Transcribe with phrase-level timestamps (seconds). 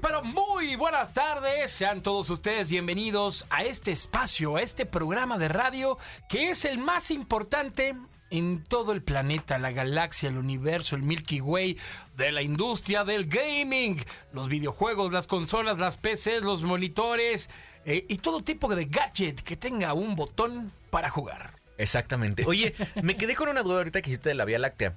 [0.00, 1.70] Pero muy buenas tardes.
[1.70, 5.98] Sean todos ustedes bienvenidos a este espacio, a este programa de radio
[6.28, 7.94] que es el más importante
[8.30, 11.78] en todo el planeta, la galaxia, el universo, el Milky Way,
[12.16, 17.48] de la industria del gaming, los videojuegos, las consolas, las PCs, los monitores
[17.84, 21.50] eh, y todo tipo de gadget que tenga un botón para jugar.
[21.78, 22.44] Exactamente.
[22.46, 24.96] Oye, me quedé con una duda ahorita que hiciste de la Vía Láctea.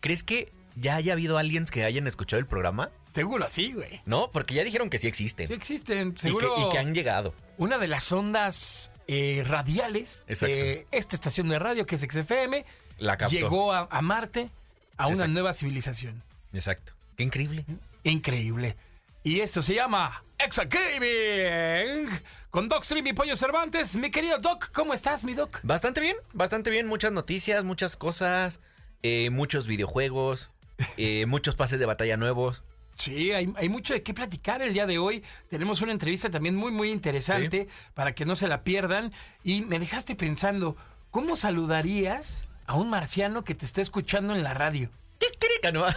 [0.00, 2.90] ¿Crees que ya haya habido aliens que hayan escuchado el programa?
[3.12, 4.00] Seguro así, güey.
[4.06, 5.48] No, porque ya dijeron que sí existen.
[5.48, 6.54] Sí existen, y, que, seguro.
[6.68, 7.34] y que han llegado.
[7.56, 10.54] una de las ondas eh, radiales Exacto.
[10.54, 12.64] de esta estación de radio que es XFM
[12.98, 13.34] La captó.
[13.34, 14.50] llegó a, a Marte
[14.96, 15.32] a una Exacto.
[15.32, 16.22] nueva civilización.
[16.52, 16.92] Exacto.
[17.16, 17.64] Qué increíble.
[18.04, 18.76] Increíble.
[19.24, 22.08] Y esto se llama Exa Gaming
[22.50, 23.96] con Doc Stream y Pollo Cervantes.
[23.96, 25.58] Mi querido Doc, ¿cómo estás, mi Doc?
[25.62, 26.86] Bastante bien, bastante bien.
[26.86, 28.60] Muchas noticias, muchas cosas,
[29.02, 30.50] eh, muchos videojuegos,
[30.96, 32.62] eh, muchos pases de batalla nuevos.
[32.94, 35.22] Sí, hay, hay mucho de qué platicar el día de hoy.
[35.48, 39.12] Tenemos una entrevista también muy, muy interesante para que no se la pierdan.
[39.44, 40.76] Y me dejaste pensando,
[41.12, 44.90] ¿cómo saludarías a un marciano que te está escuchando en la radio?
[45.18, 45.84] Kikirika, ¿no?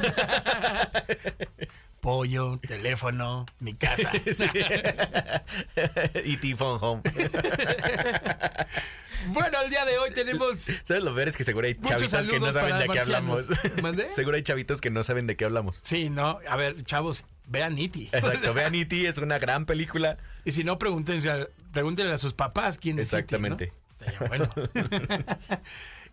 [2.01, 4.11] Pollo, teléfono, mi casa.
[6.25, 7.01] y Tifón Home.
[9.27, 11.27] Bueno, el día de hoy tenemos ¿Sabes lo peor?
[11.27, 13.45] Es que seguro hay Muchos chavitos que no saben de qué hablamos.
[13.83, 14.11] ¿Mandé?
[14.11, 15.77] seguro hay chavitos que no saben de qué hablamos.
[15.83, 18.09] Sí, no, a ver, chavos, vean Niti.
[18.11, 18.51] Exacto.
[18.55, 19.07] Vean E.T.
[19.07, 20.17] es una gran película.
[20.43, 23.19] Y si no, pregúntense a- pregúntenle a sus papás quién es ¿no?
[23.19, 23.71] Exactamente.
[24.27, 24.49] Bueno.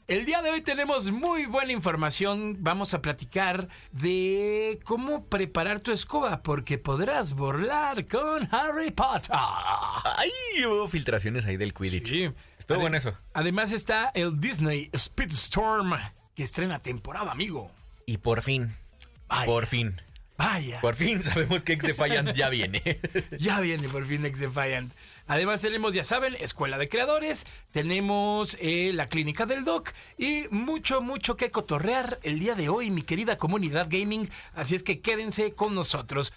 [0.09, 2.57] El día de hoy tenemos muy buena información.
[2.61, 9.31] Vamos a platicar de cómo preparar tu escoba, porque podrás burlar con Harry Potter.
[9.35, 10.31] Ay,
[10.65, 12.09] hubo filtraciones ahí del Quidditch.
[12.09, 12.31] Sí.
[12.59, 13.15] Estuvo bueno eso.
[13.35, 15.93] Además está el Disney Speedstorm,
[16.35, 17.71] que estrena temporada, amigo.
[18.07, 18.75] Y por fin,
[19.29, 19.45] Vaya.
[19.45, 20.01] por fin,
[20.39, 20.81] Vaya.
[20.81, 22.99] por fin sabemos que X-Defiant ya viene.
[23.39, 24.91] Ya viene por fin Defiant.
[25.29, 31.03] Además tenemos, ya saben, Escuela de Creadores, tenemos eh, la Clínica del Doc y mucho,
[31.03, 34.31] mucho que cotorrear el día de hoy, mi querida comunidad gaming.
[34.55, 36.33] Así es que quédense con nosotros.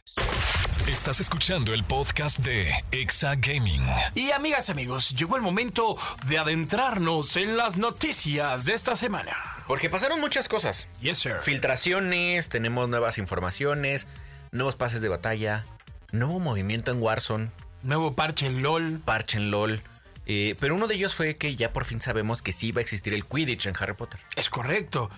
[0.88, 3.86] Estás escuchando el podcast de Exa Gaming.
[4.14, 5.96] Y amigas, amigos, llegó el momento
[6.28, 9.38] de adentrarnos en las noticias de esta semana.
[9.68, 10.90] Porque pasaron muchas cosas.
[11.00, 11.36] Yes, sir.
[11.42, 14.08] Filtraciones, tenemos nuevas informaciones,
[14.52, 15.64] nuevos pases de batalla,
[16.12, 17.52] nuevo movimiento en Warzone,
[17.84, 19.00] Nuevo parche en LOL.
[19.04, 19.82] parche en LOL.
[20.26, 22.82] eh, pero uno de ellos fue que ya por fin sabemos que sí va a
[22.84, 24.20] existir el Quidditch en Harry Potter.
[24.36, 25.10] Es correcto.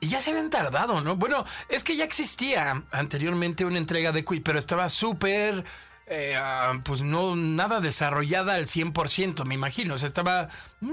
[0.00, 1.16] Y ya se habían tardado, ¿no?
[1.16, 5.64] Bueno, es que ya existía anteriormente una entrega de Quidditch, pero estaba súper,
[6.06, 9.94] eh, ah, pues no, nada desarrollada al 100%, me imagino.
[9.94, 10.50] O sea, estaba...
[10.80, 10.90] mm,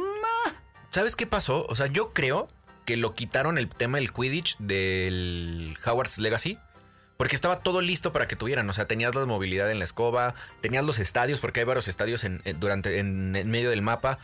[0.48, 0.54] ah,
[0.90, 1.66] ¿Sabes qué pasó?
[1.68, 2.48] O sea, yo creo
[2.86, 6.58] que lo quitaron el tema del Quidditch del Howard's Legacy.
[7.18, 8.70] Porque estaba todo listo para que tuvieran.
[8.70, 12.24] O sea, tenías la movilidad en la escoba, tenías los estadios, porque hay varios estadios
[12.26, 14.18] en, en- durante, en, en medio del mapa.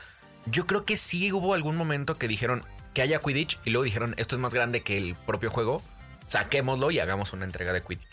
[0.45, 4.13] Yo creo que sí hubo algún momento que dijeron que haya Quidditch y luego dijeron
[4.17, 5.81] esto es más grande que el propio juego.
[6.27, 8.07] Saquémoslo y hagamos una entrega de Quidditch.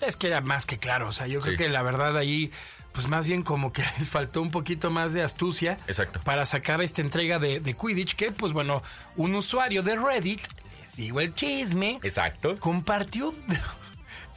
[0.00, 1.08] Es que era más que claro.
[1.08, 2.50] O sea, yo creo que la verdad ahí,
[2.92, 5.78] pues más bien como que les faltó un poquito más de astucia.
[5.86, 6.20] Exacto.
[6.24, 8.82] Para sacar esta entrega de, de Quidditch, que pues bueno,
[9.16, 10.40] un usuario de Reddit,
[10.80, 12.58] les digo el chisme, Exacto.
[12.58, 13.32] compartió.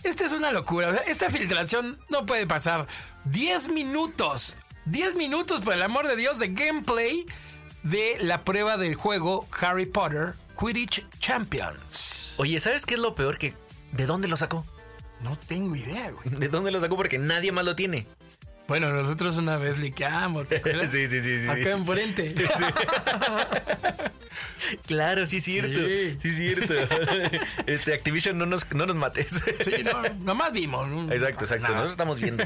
[0.03, 0.89] Esta es una locura.
[0.89, 2.87] o sea, esta filtración no puede pasar
[3.25, 4.55] 10 minutos.
[4.85, 7.25] 10 minutos, por el amor de Dios, de gameplay
[7.83, 12.35] de la prueba del juego Harry Potter Quidditch Champions.
[12.37, 13.53] Oye, ¿sabes qué es lo peor que...
[13.91, 14.65] ¿De dónde lo sacó?
[15.21, 16.29] No tengo idea, güey.
[16.39, 16.95] ¿De dónde lo sacó?
[16.95, 18.07] Porque nadie más lo tiene.
[18.67, 20.91] Bueno, nosotros una vez liqueamos, ¿te acuerdas?
[20.97, 21.47] Sí, sí, sí, sí.
[21.47, 22.35] Acá en Porente.
[24.85, 25.79] Claro, sí es cierto.
[25.79, 26.17] Sí.
[26.19, 26.73] Sí, es cierto.
[27.67, 29.41] Este Activision no nos, no nos mates.
[29.61, 30.87] Sí, no, nomás vimos.
[30.89, 31.63] no Exacto, exacto.
[31.63, 31.75] nada.
[31.75, 32.43] Nosotros estamos viendo.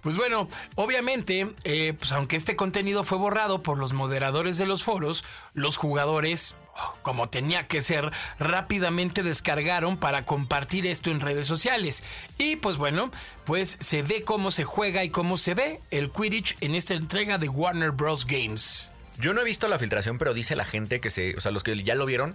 [0.00, 4.82] Pues bueno, obviamente, eh, pues aunque este contenido fue borrado por los moderadores de los
[4.82, 5.24] foros,
[5.54, 6.56] los jugadores,
[7.02, 12.02] como tenía que ser, rápidamente descargaron para compartir esto en redes sociales.
[12.38, 13.10] Y pues bueno,
[13.44, 17.38] pues se ve cómo se juega y cómo se ve el Quidditch en esta entrega
[17.38, 18.26] de Warner Bros.
[18.26, 18.90] Games.
[19.18, 21.36] Yo no he visto la filtración, pero dice la gente que se.
[21.36, 22.34] O sea, los que ya lo vieron,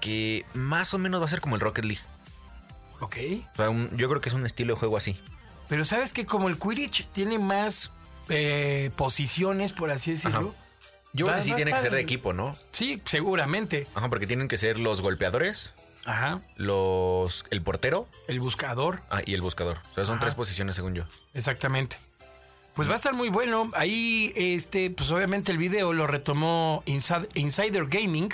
[0.00, 2.02] que más o menos va a ser como el Rocket League.
[3.00, 3.16] Ok.
[3.52, 5.16] O sea, un- yo creo que es un estilo de juego así.
[5.68, 7.92] Pero sabes que como el Quidditch tiene más
[8.28, 10.52] eh, posiciones, por así decirlo.
[11.16, 12.56] Yo creo que sí tiene que ser de equipo, ¿no?
[12.70, 13.86] Sí, seguramente.
[13.94, 15.72] Ajá, porque tienen que ser los golpeadores,
[16.04, 16.40] Ajá.
[16.56, 19.00] los el portero El buscador.
[19.10, 19.78] ah, y el buscador.
[19.92, 20.20] O sea, son Ajá.
[20.26, 21.04] tres posiciones según yo.
[21.34, 21.96] Exactamente.
[22.74, 23.70] Pues va a estar muy bueno.
[23.74, 28.28] Ahí, este, pues obviamente el video lo retomó Inside- Insider Gaming.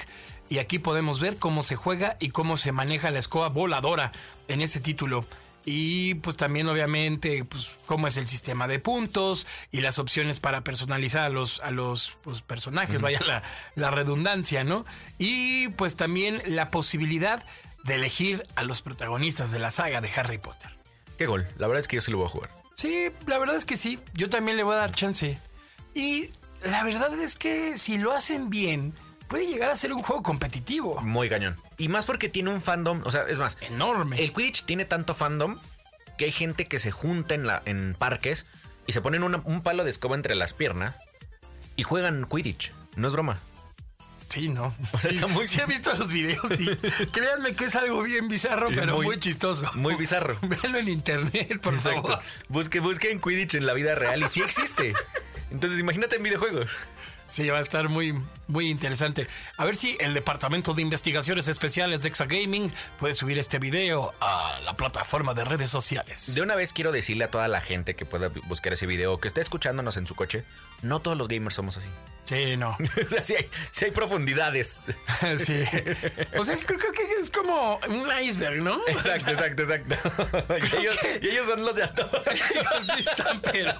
[0.48, 4.12] Y aquí podemos ver cómo se juega y cómo se maneja la escoba voladora
[4.48, 5.24] en este título.
[5.64, 10.64] Y pues también obviamente pues cómo es el sistema de puntos y las opciones para
[10.64, 13.42] personalizar a los, a los pues, personajes, vaya la,
[13.76, 14.84] la redundancia, ¿no?
[15.18, 17.44] Y pues también la posibilidad
[17.84, 20.70] de elegir a los protagonistas de la saga de Harry Potter.
[21.18, 21.46] Qué gol.
[21.58, 22.50] La verdad es que yo sí lo voy a jugar.
[22.74, 23.98] Sí, la verdad es que sí.
[24.14, 25.38] Yo también le voy a dar chance.
[25.94, 26.30] Y
[26.64, 28.94] la verdad es que si lo hacen bien,
[29.28, 31.00] puede llegar a ser un juego competitivo.
[31.00, 31.56] Muy cañón.
[31.82, 34.22] Y más porque tiene un fandom, o sea, es más, Enorme.
[34.22, 35.58] el Quidditch tiene tanto fandom
[36.16, 38.46] que hay gente que se junta en, la, en parques
[38.86, 40.94] y se ponen una- un palo de escoba entre las piernas
[41.74, 42.70] y juegan Quidditch.
[42.94, 43.38] No es broma.
[44.28, 44.72] Sí, ¿no?
[44.98, 46.66] sea, Sí, está muy- sí he visto los videos y
[47.12, 49.68] créanme que es algo bien bizarro, pero muy, muy- chistoso.
[49.74, 50.38] muy bizarro.
[50.42, 52.02] Véanlo en internet, por Exacto.
[52.02, 52.20] favor.
[52.48, 54.94] Busque, busquen Quidditch en la vida real y sí existe.
[55.50, 56.78] Entonces imagínate en videojuegos.
[57.32, 58.14] Sí, va a estar muy,
[58.46, 59.26] muy interesante.
[59.56, 62.70] A ver si el Departamento de Investigaciones Especiales de Exagaming
[63.00, 66.34] puede subir este video a la plataforma de redes sociales.
[66.34, 69.28] De una vez quiero decirle a toda la gente que pueda buscar ese video, que
[69.28, 70.44] esté escuchándonos en su coche,
[70.82, 71.88] no todos los gamers somos así.
[72.26, 72.76] Sí, no.
[73.06, 74.88] o sea, sí hay, sí hay profundidades.
[75.38, 75.64] Sí.
[76.36, 78.78] O sea, creo, creo que es como un iceberg, ¿no?
[78.88, 79.96] Exacto, exacto, exacto.
[80.54, 82.02] y, ellos, y ellos son los de hasta.
[82.02, 83.72] Ellos sí están, pero.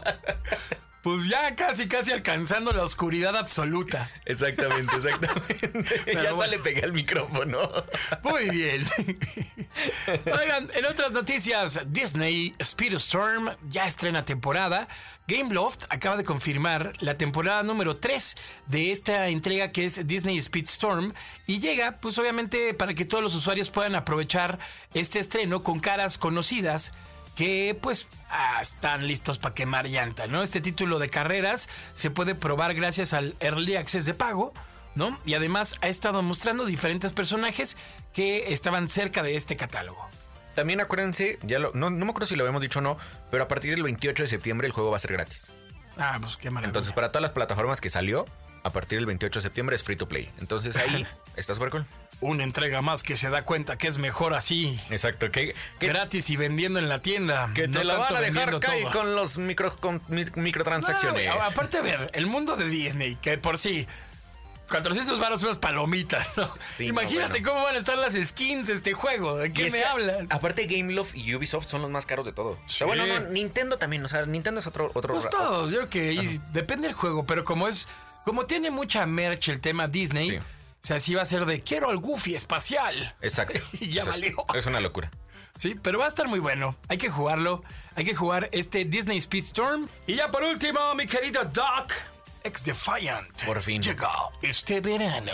[1.03, 4.09] Pues ya casi, casi alcanzando la oscuridad absoluta.
[4.25, 5.69] Exactamente, exactamente.
[6.05, 6.53] Pero ya bueno.
[6.53, 7.69] le pegué al micrófono.
[8.23, 8.87] Muy bien.
[10.27, 14.87] Oigan, en otras noticias, Disney Speedstorm ya estrena temporada.
[15.27, 21.15] Gameloft acaba de confirmar la temporada número 3 de esta entrega que es Disney Speedstorm
[21.49, 24.61] y llega, pues obviamente, para que todos los usuarios puedan aprovechar
[24.95, 26.93] este estreno con caras conocidas
[27.37, 30.43] que pues ah, están listos para quemar llanta, ¿no?
[30.43, 34.53] Este título de carreras se puede probar gracias al Early Access de pago,
[34.95, 35.19] ¿no?
[35.25, 37.77] Y además ha estado mostrando diferentes personajes
[38.13, 40.07] que estaban cerca de este catálogo.
[40.55, 42.99] También acuérdense, ya lo, no, no me acuerdo si lo habíamos dicho o no,
[43.31, 45.51] pero a partir del 28 de septiembre el juego va a ser gratis.
[45.97, 46.69] Ah, pues qué maravilla.
[46.69, 48.27] Entonces, para todas las plataformas que salió,
[48.63, 50.31] a partir del 28 de septiembre es free to play.
[50.41, 51.07] Entonces ahí
[51.37, 51.87] está súper cool.
[52.23, 54.79] Una entrega más que se da cuenta que es mejor así.
[54.91, 57.51] Exacto, que, que, Gratis y vendiendo en la tienda.
[57.55, 61.29] que te no lo van a dejar caer con los micro, con mi- microtransacciones.
[61.29, 63.87] No, aparte, a ver, el mundo de Disney, que por sí.
[64.71, 66.49] 400 varos unas palomitas, ¿no?
[66.59, 67.49] Sí, Imagínate no, bueno.
[67.51, 69.37] cómo van a estar las skins de este juego.
[69.37, 70.23] ¿De qué me que, hablas?
[70.31, 72.51] Aparte, Gameloft y Ubisoft son los más caros de todo.
[72.53, 72.85] O sea, Sí.
[72.85, 74.03] bueno, no, Nintendo también.
[74.05, 74.91] O sea, Nintendo es otro.
[74.95, 77.87] otro Pues todos, yo creo que depende del juego, pero como es,
[78.25, 80.39] como tiene mucha merch el tema Disney, Sí.
[80.83, 83.15] O sea, sí va a ser de quiero al Goofy espacial.
[83.21, 83.61] Exacto.
[83.81, 84.11] Y ya Exacto.
[84.11, 84.45] valió.
[84.55, 85.11] Es una locura.
[85.57, 86.77] Sí, pero va a estar muy bueno.
[86.89, 87.63] Hay que jugarlo.
[87.95, 89.87] Hay que jugar este Disney Speedstorm.
[90.07, 91.93] Y ya por último, mi querido Doc,
[92.43, 93.45] ex Defiant.
[93.45, 93.83] Por fin.
[93.83, 95.33] Llegó este verano.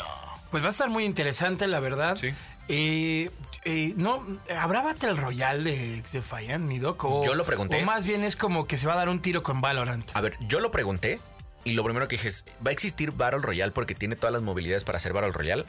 [0.51, 2.17] Pues va a estar muy interesante, la verdad.
[2.17, 2.31] Sí.
[2.71, 3.31] Eh,
[3.65, 4.25] eh, no,
[4.59, 7.03] ¿habrá Battle Royale de ex Defiant, mi Doc?
[7.05, 7.81] O- Yo lo pregunté.
[7.81, 10.11] O más bien es como que se va a dar un tiro con Valorant.
[10.15, 11.21] A ver, yo lo pregunté
[11.65, 14.43] y lo primero que dije es: ¿va a existir Battle Royale porque tiene todas las
[14.43, 15.65] movilidades para hacer Battle Royale?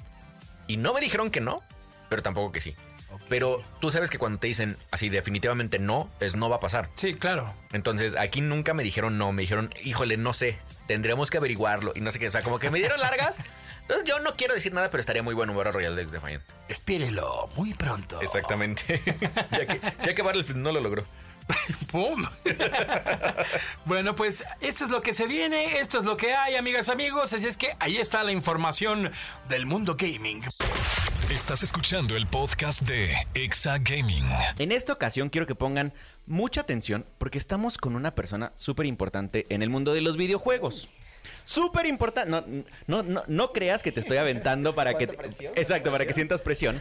[0.68, 1.62] Y no me dijeron que no,
[2.10, 2.76] pero tampoco que sí.
[3.28, 6.90] Pero tú sabes que cuando te dicen así definitivamente no, es no va a pasar.
[6.96, 7.54] Sí, claro.
[7.74, 12.02] Entonces aquí nunca me dijeron no, me dijeron, híjole, no sé, tendremos que averiguarlo y
[12.02, 13.40] no sé qué, o sea, como que me dieron largas.
[13.82, 16.44] Entonces yo no quiero decir nada, pero estaría muy bueno Battle Royale de X Defiant.
[16.68, 18.22] Espírelo muy pronto.
[18.22, 19.02] Exactamente.
[19.52, 21.06] ya, que, ya que Battlefield no lo logró.
[21.92, 22.26] ¡Pum!
[23.86, 27.34] bueno, pues esto es lo que se viene, esto es lo que hay, amigas, amigos.
[27.34, 29.12] Así es que ahí está la información
[29.48, 30.44] del mundo gaming.
[31.30, 34.26] Estás escuchando el podcast de Exa Gaming.
[34.58, 35.94] En esta ocasión quiero que pongan
[36.26, 40.90] mucha atención porque estamos con una persona súper importante en el mundo de los videojuegos.
[41.44, 42.30] Súper importante.
[42.30, 42.44] No,
[42.88, 45.06] no, no, no creas que te estoy aventando para que...
[45.56, 46.80] Exacto, para que sientas presión.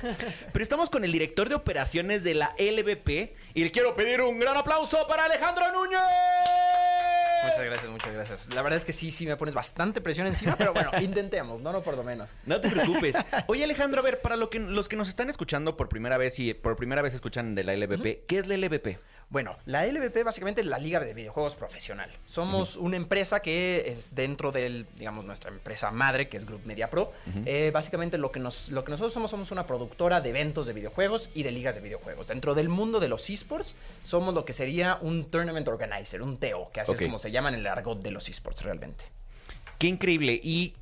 [0.53, 4.39] Pero estamos con el director de operaciones de la LVP y le quiero pedir un
[4.39, 5.99] gran aplauso para Alejandro Núñez.
[7.45, 8.55] Muchas gracias, muchas gracias.
[8.55, 11.73] La verdad es que sí, sí me pones bastante presión encima, pero bueno, intentemos, no,
[11.73, 12.31] no por lo menos.
[12.47, 13.17] No te preocupes.
[13.47, 16.39] Oye, Alejandro, a ver, para lo que, los que nos están escuchando por primera vez
[16.39, 18.99] y por primera vez escuchan de la LVP, ¿qué es la LVP?
[19.31, 22.11] Bueno, la LVP básicamente es la Liga de Videojuegos Profesional.
[22.27, 26.89] Somos una empresa que es dentro del, digamos, nuestra empresa madre, que es Group Media
[26.89, 27.13] Pro.
[27.45, 30.73] Eh, básicamente lo que, nos, lo que nosotros somos, somos una productora de eventos de
[30.73, 32.29] videojuegos y de ligas de videojuegos.
[32.29, 36.71] Dentro del mundo de los esports, somos lo que sería un Tournament Organizer, un TO,
[36.73, 39.05] que así es como se llama en el argot de los esports realmente.
[39.77, 40.41] Qué increíble.
[40.43, 40.73] ¿Y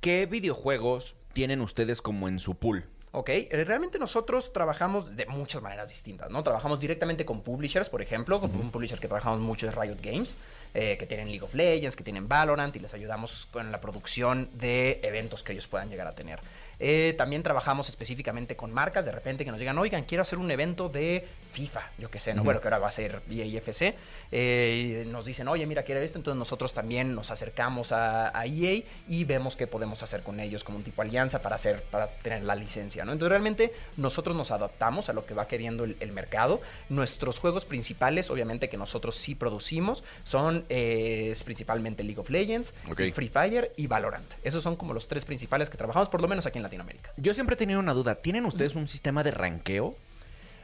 [0.00, 2.84] qué videojuegos tienen ustedes como en su pool?
[3.18, 6.42] Ok, eh, realmente nosotros trabajamos de muchas maneras distintas, ¿no?
[6.42, 10.36] Trabajamos directamente con publishers, por ejemplo, con un publisher que trabajamos mucho es Riot Games,
[10.74, 14.50] eh, que tienen League of Legends, que tienen Valorant y les ayudamos con la producción
[14.52, 16.40] de eventos que ellos puedan llegar a tener.
[16.78, 20.50] Eh, también trabajamos específicamente con marcas, de repente que nos digan, oigan, quiero hacer un
[20.50, 22.44] evento de FIFA, yo qué sé, ¿no?
[22.44, 23.94] Bueno, que ahora va a ser EA FC.
[24.30, 28.82] Eh, nos dicen, oye, mira, quiero esto, entonces nosotros también nos acercamos a, a EA
[29.08, 32.44] y vemos qué podemos hacer con ellos como un tipo alianza para hacer, para tener
[32.44, 33.12] la licencia, ¿no?
[33.12, 36.60] Entonces realmente nosotros nos adaptamos a lo que va queriendo el, el mercado.
[36.88, 42.74] Nuestros juegos principales, obviamente que nosotros sí producimos, son eh, principalmente League of Legends,
[43.14, 44.34] Free Fire y Valorant.
[44.42, 47.12] Esos son como los tres principales que trabajamos, por lo menos aquí en Latinoamérica.
[47.16, 48.16] Yo siempre he tenido una duda.
[48.16, 49.96] ¿Tienen ustedes un sistema de ranqueo?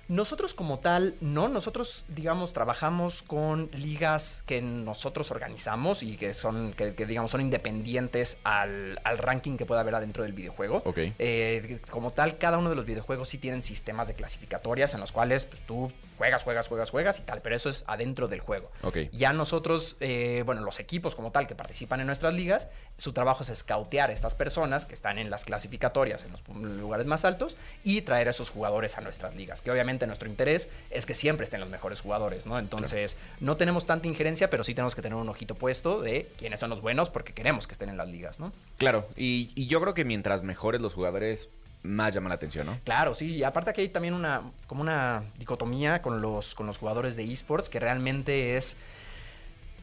[0.09, 6.73] Nosotros como tal, no, nosotros digamos trabajamos con ligas que nosotros organizamos y que son,
[6.73, 10.83] que, que, digamos son independientes al, al ranking que pueda haber adentro del videojuego.
[10.85, 10.99] Ok.
[11.19, 15.13] Eh, como tal, cada uno de los videojuegos sí tienen sistemas de clasificatorias en los
[15.13, 18.71] cuales pues, tú juegas, juegas, juegas, juegas y tal, pero eso es adentro del juego.
[19.13, 23.43] Ya nosotros, eh, bueno, los equipos como tal que participan en nuestras ligas, su trabajo
[23.43, 27.57] es escautear a estas personas que están en las clasificatorias, en los lugares más altos,
[27.85, 29.61] y traer a esos jugadores a nuestras ligas.
[29.61, 32.59] Que obviamente nuestro interés es que siempre estén los mejores jugadores, ¿no?
[32.59, 36.61] Entonces, no tenemos tanta injerencia, pero sí tenemos que tener un ojito puesto de quiénes
[36.61, 38.53] son los buenos porque queremos que estén en las ligas, ¿no?
[38.79, 41.49] Claro, y, y yo creo que mientras mejores los jugadores,
[41.83, 42.79] más llama la atención, ¿no?
[42.85, 46.79] Claro, sí, y aparte que hay también una como una dicotomía con los con los
[46.79, 48.77] jugadores de esports que realmente es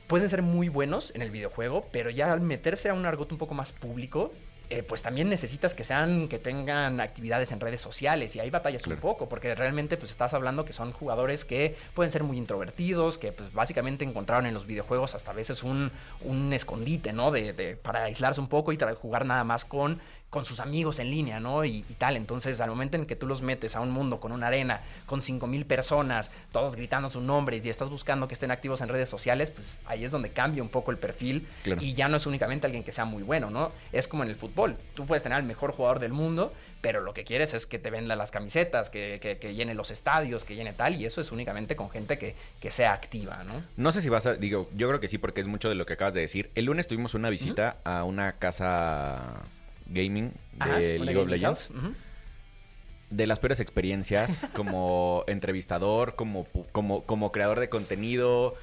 [0.07, 3.37] pueden ser muy buenos en el videojuego, pero ya al meterse a un argot un
[3.37, 4.31] poco más público,
[4.71, 8.85] eh, pues también necesitas que sean, que tengan actividades en redes sociales y ahí batallas
[8.87, 13.17] un poco, porque realmente pues estás hablando que son jugadores que pueden ser muy introvertidos,
[13.19, 15.91] que pues básicamente encontraron en los videojuegos hasta a veces un,
[16.21, 17.29] un escondite, ¿no?
[17.31, 19.99] De, de- para aislarse un poco y jugar nada más con
[20.29, 21.65] con sus amigos en línea, ¿no?
[21.65, 22.15] Y, y tal.
[22.15, 25.21] Entonces, al momento en que tú los metes a un mundo con una arena, con
[25.23, 29.49] 5000 personas, todos gritando sus nombres y estás buscando que estén activos en redes sociales,
[29.49, 31.47] pues ahí es donde cambia un poco el perfil.
[31.63, 31.81] Claro.
[31.81, 33.71] Y ya no es únicamente alguien que sea muy bueno, ¿no?
[33.91, 34.75] Es como en el fútbol.
[34.93, 37.89] Tú puedes tener al mejor jugador del mundo, pero lo que quieres es que te
[37.89, 40.95] venda las camisetas, que, que- que llene los estadios, que llene tal.
[41.01, 43.63] Y eso es únicamente con gente que, que sea activa, ¿no?
[43.77, 45.85] No sé si vas a, digo, yo creo que sí, porque es mucho de lo
[45.87, 46.51] que acabas de decir.
[46.53, 49.41] El lunes tuvimos una visita a una casa
[49.89, 51.69] gaming de Ajá, League of Legends.
[53.09, 58.55] De las peores experiencias como entrevistador, como, como, como creador de contenido.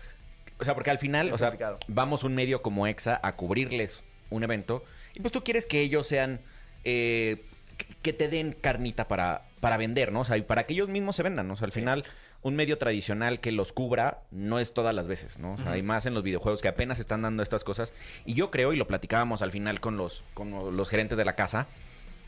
[0.59, 1.78] O sea, porque al final, Es o sea, complicado.
[1.88, 4.85] vamos un medio como EXA a cubrirles un evento.
[5.14, 6.40] Y pues tú quieres que ellos sean.
[6.85, 7.42] eh,
[7.76, 10.21] que- que te den carnita para, para vender, ¿no?
[10.21, 11.54] O sea, y para que ellos mismos se vendan, ¿no?
[11.54, 12.04] O sea, al final,
[12.47, 15.53] un medio tradicional que los cubra no es todas las veces, ¿no?
[15.55, 17.93] O sea, hay más en los videojuegos que apenas están dando estas cosas.
[18.25, 21.35] Y yo creo, y lo platicábamos al final con los, con los gerentes de la
[21.35, 21.67] casa,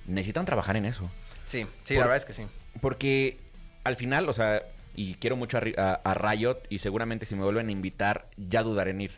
[0.07, 1.09] necesitan trabajar en eso.
[1.45, 2.43] Sí, sí, Por- la verdad es que sí.
[2.81, 3.39] Porque
[3.85, 4.63] al final, o sea,
[4.97, 8.63] y quiero mucho a, a- a Riot y seguramente si me vuelven a invitar, ya
[8.65, 9.13] dudaré en ir.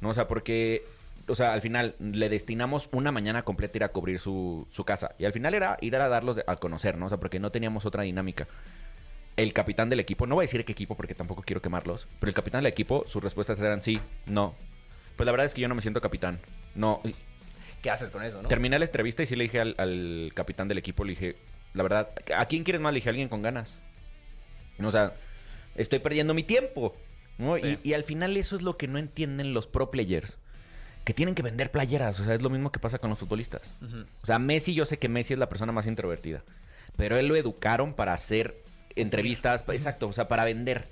[0.00, 0.10] ¿No?
[0.10, 0.84] O sea, porque,
[1.26, 4.84] o sea, al final le destinamos una mañana completa a ir a cubrir su, su
[4.84, 5.16] casa.
[5.18, 7.06] Y al final era ir a darlos a conocer, ¿no?
[7.06, 8.46] O sea, porque no teníamos otra dinámica.
[9.40, 12.28] El capitán del equipo, no voy a decir qué equipo porque tampoco quiero quemarlos, pero
[12.28, 14.54] el capitán del equipo, sus respuestas eran sí, no.
[15.16, 16.40] Pues la verdad es que yo no me siento capitán.
[16.74, 17.00] No,
[17.82, 18.48] ¿Qué haces con eso, no?
[18.48, 21.36] Terminé la entrevista y sí le dije al, al capitán del equipo, le dije,
[21.72, 22.92] la verdad, ¿a quién quieres más?
[22.92, 23.78] Le dije, a alguien con ganas.
[24.78, 25.14] No, o sea,
[25.76, 26.94] estoy perdiendo mi tiempo.
[27.38, 27.56] ¿no?
[27.58, 27.78] Sí.
[27.82, 30.36] Y, y al final eso es lo que no entienden los pro players.
[31.04, 32.20] Que tienen que vender playeras.
[32.20, 33.72] O sea, es lo mismo que pasa con los futbolistas.
[34.22, 36.44] O sea, Messi, yo sé que Messi es la persona más introvertida.
[36.96, 38.62] Pero él lo educaron para hacer
[38.96, 39.64] entrevistas.
[39.68, 40.88] Exacto, o sea, para vender.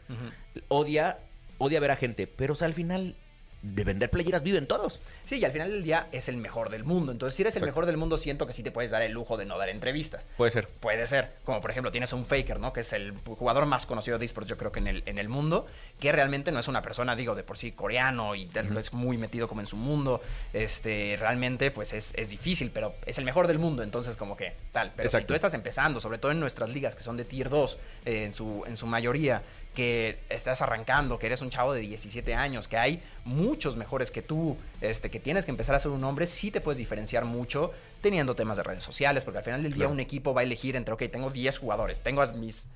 [0.69, 1.19] Odia,
[1.59, 2.27] odia ver a gente.
[2.27, 3.15] Pero, o sea, al final,
[3.63, 5.01] de vender playeras viven todos.
[5.25, 7.13] Sí, y al final del día es el mejor del mundo.
[7.13, 9.37] Entonces, si eres el mejor del mundo, siento que sí te puedes dar el lujo
[9.37, 10.27] de no dar entrevistas.
[10.37, 10.69] Puede ser.
[10.69, 12.73] Puede ser, como por ejemplo tienes a un Faker, ¿no?
[12.73, 15.29] Que es el jugador más conocido de esports, yo creo que en el, en el
[15.29, 15.67] mundo,
[15.99, 18.49] que realmente no es una persona, digo, de por sí coreano y
[18.79, 20.21] es muy metido como en su mundo.
[20.53, 24.55] Este, realmente, pues es, es difícil, pero es el mejor del mundo, entonces como que
[24.73, 24.93] tal.
[24.97, 27.79] Pero si tú estás empezando, sobre todo en nuestras ligas, que son de tier 2,
[28.05, 29.43] eh, en, su, en su mayoría,
[29.79, 34.23] que estás arrancando, que eres un chavo de 17 años, que hay muchos mejores que
[34.23, 37.71] tú, este, que tienes que empezar a ser un hombre, sí te puedes diferenciar mucho
[38.01, 39.93] teniendo temas de redes sociales, porque al final del día Claro.
[39.93, 42.69] un equipo va a elegir entre, ok, tengo 10 jugadores, tengo a mis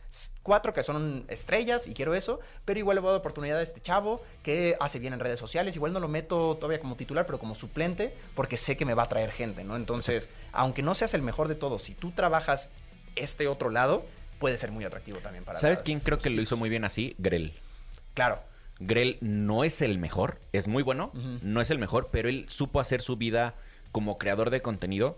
[0.44, 3.62] cuatro que son estrellas y quiero eso, pero igual le voy a dar oportunidad a
[3.62, 7.26] este chavo que hace bien en redes sociales, igual no lo meto todavía como titular,
[7.26, 9.74] pero como suplente, porque sé que me va a traer gente, ¿no?
[9.74, 12.70] Entonces, aunque no seas el mejor de todos, si tú trabajas
[13.16, 14.04] este otro lado,
[14.42, 16.84] puede ser muy atractivo también para ¿Sabes las- quién creo que lo hizo muy bien
[16.84, 17.14] así?
[17.18, 17.52] Grell.
[18.12, 18.40] Claro.
[18.80, 22.80] Grell no es el mejor, es muy bueno, no es el mejor, pero él supo
[22.80, 23.54] hacer su vida
[23.92, 25.16] como creador de contenido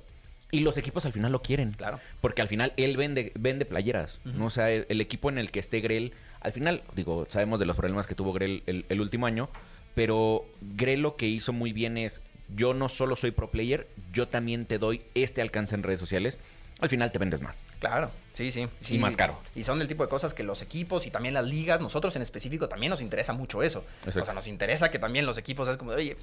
[0.50, 1.72] y los equipos al final lo quieren.
[1.72, 1.98] Claro.
[2.20, 4.20] Porque al final él vende, vende playeras.
[4.24, 4.46] ¿no?
[4.46, 7.66] O sea, el, el equipo en el que esté Grell, al final, digo, sabemos de
[7.66, 9.48] los problemas que tuvo Grell el, el último año,
[9.94, 12.20] pero Grell lo que hizo muy bien es,
[12.54, 16.38] yo no solo soy pro player, yo también te doy este alcance en redes sociales.
[16.84, 17.64] Al final te vendes más.
[17.78, 18.98] Claro, sí, sí, sí.
[18.98, 19.40] más caro.
[19.54, 22.20] Y son del tipo de cosas que los equipos y también las ligas, nosotros en
[22.20, 23.86] específico también nos interesa mucho eso.
[24.00, 24.20] Exacto.
[24.20, 26.16] O sea, nos interesa que también los equipos es como, de, oye,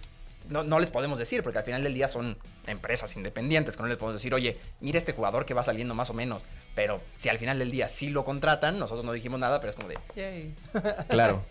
[0.49, 2.37] no, no les podemos decir, porque al final del día son
[2.67, 6.11] empresas independientes, que no les podemos decir, oye, mira este jugador que va saliendo más
[6.11, 6.43] o menos.
[6.75, 9.75] Pero si al final del día sí lo contratan, nosotros no dijimos nada, pero es
[9.75, 10.53] como de, yay.
[11.09, 11.43] Claro.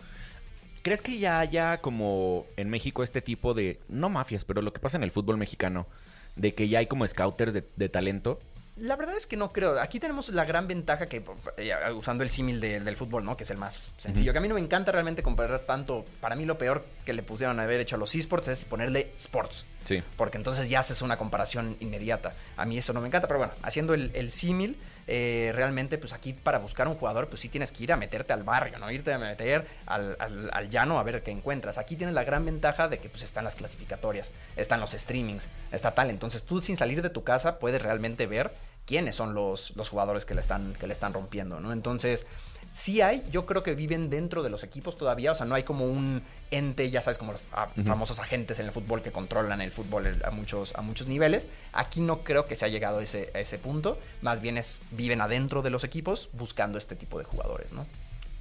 [0.83, 4.79] ¿Crees que ya haya como en México este tipo de, no mafias, pero lo que
[4.79, 5.88] pasa en el fútbol mexicano,
[6.37, 8.38] de que ya hay como scouters de, de talento?
[8.81, 9.79] La verdad es que no creo.
[9.81, 11.23] Aquí tenemos la gran ventaja que,
[11.59, 13.37] eh, usando el símil de- del fútbol, ¿no?
[13.37, 14.33] Que es el más sencillo.
[14.33, 16.05] Que a mí no me encanta realmente comparar tanto.
[16.21, 19.13] Para mí lo peor que le pusieron a haber hecho a los esports es ponerle
[19.19, 19.67] sports.
[19.85, 20.03] Sí.
[20.17, 22.33] Porque entonces ya haces una comparación inmediata.
[22.57, 26.13] A mí eso no me encanta, pero bueno, haciendo el, el símil, eh, realmente, pues
[26.13, 28.91] aquí para buscar un jugador, pues sí tienes que ir a meterte al barrio, ¿no?
[28.91, 31.79] Irte a meter al, al- al llano a ver qué encuentras.
[31.79, 35.93] Aquí tienes la gran ventaja de que pues están las clasificatorias, están los streamings, está
[35.95, 36.11] tal.
[36.11, 38.53] Entonces tú sin salir de tu casa puedes realmente ver
[38.91, 41.73] quiénes son los, los jugadores que le, están, que le están rompiendo, ¿no?
[41.73, 42.27] Entonces,
[42.73, 45.63] sí hay, yo creo que viven dentro de los equipos todavía, o sea, no hay
[45.63, 47.87] como un ente, ya sabes, como los ah, Ujú.
[47.87, 51.47] famosos agentes en el fútbol que controlan el fútbol a muchos, a muchos niveles.
[51.73, 54.83] Aquí no creo que se ha llegado a ese, a ese punto, más bien es,
[54.91, 57.87] viven adentro de los equipos buscando este tipo de jugadores, ¿no?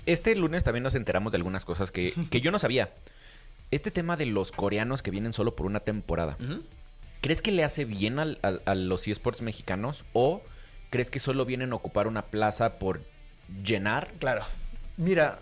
[0.07, 2.89] Este lunes también nos enteramos de algunas cosas que, que yo no sabía.
[3.69, 6.37] Este tema de los coreanos que vienen solo por una temporada.
[6.43, 6.63] Ujú.
[7.21, 10.05] ¿Crees que le hace bien al- al- a los esports mexicanos?
[10.13, 10.41] ¿O
[10.89, 13.01] crees que solo vienen a ocupar una plaza por
[13.63, 14.07] llenar?
[14.19, 14.45] Claro.
[14.97, 15.39] Mira,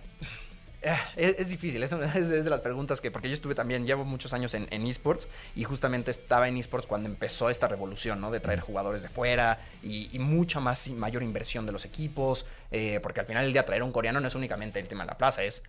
[0.81, 4.05] eh, es, es difícil, es, es- de las preguntas que, porque yo estuve también, llevo
[4.05, 8.31] muchos años en, en esports y justamente estaba en esports cuando empezó esta revolución, ¿no?
[8.31, 12.45] De traer jugadores de fuera y, y mucha más y mayor inversión de los equipos,
[12.71, 15.07] eh, porque al final del día traer un coreano no es únicamente el tema de
[15.11, 15.63] la plaza, es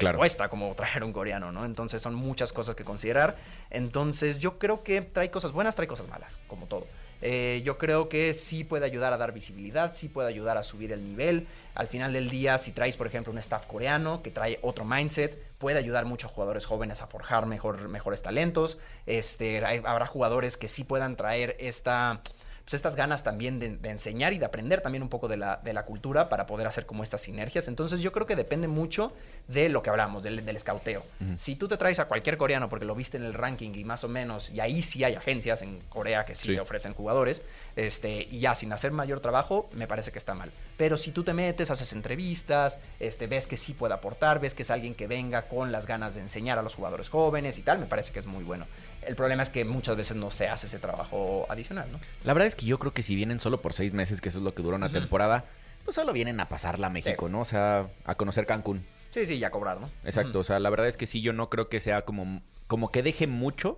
[0.00, 0.18] Claro.
[0.18, 1.64] cuesta como traer un coreano, ¿no?
[1.64, 3.36] Entonces son muchas cosas que considerar.
[3.70, 6.86] Entonces yo creo que trae cosas buenas, trae cosas malas, como todo.
[7.22, 10.92] Eh, yo creo que sí puede ayudar a dar visibilidad, sí puede ayudar a subir
[10.92, 11.46] el nivel.
[11.74, 15.36] Al final del día, si traes, por ejemplo, un staff coreano que trae otro mindset,
[15.58, 18.78] puede ayudar mucho a jugadores jóvenes a forjar mejor, mejores talentos.
[19.06, 22.22] Este, habrá jugadores que sí puedan traer esta
[22.70, 25.56] pues estas ganas también de, de enseñar y de aprender también un poco de la,
[25.64, 27.66] de la cultura para poder hacer como estas sinergias.
[27.66, 29.12] Entonces yo creo que depende mucho
[29.48, 31.02] de lo que hablamos, del, del escauteo.
[31.36, 34.04] Si tú te traes a cualquier coreano porque lo viste en el ranking y más
[34.04, 36.54] o menos, y ahí sí hay agencias en Corea que sí, Sí.
[36.54, 37.42] te ofrecen jugadores,
[37.74, 40.52] este, y ya sin hacer mayor trabajo, me parece que está mal.
[40.76, 44.62] Pero si tú te metes, haces entrevistas, este, ves que sí puede aportar, ves que
[44.62, 47.80] es alguien que venga con las ganas de enseñar a los jugadores jóvenes y tal,
[47.80, 48.66] me parece que es muy bueno.
[49.06, 51.98] El problema es que muchas veces no se hace ese trabajo adicional, ¿no?
[52.24, 54.38] La verdad es que yo creo que si vienen solo por seis meses, que eso
[54.38, 55.44] es lo que dura una temporada,
[55.84, 57.32] pues solo vienen a pasarla a México, Sí.
[57.32, 57.40] ¿no?
[57.40, 58.84] O sea, a conocer Cancún.
[59.12, 59.90] Sí, sí, ya cobrar, ¿no?
[60.04, 62.90] Exacto, o sea, la verdad es que sí, yo no creo que sea como, como
[62.92, 63.76] que deje mucho.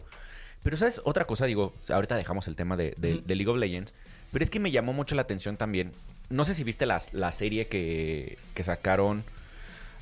[0.63, 1.01] Pero, ¿sabes?
[1.05, 3.95] Otra cosa, digo, ahorita dejamos el tema de, de- League of Legends,
[4.33, 5.93] pero es que me llamó mucho la atención también.
[6.31, 9.25] No sé si viste las- la serie que, que sacaron,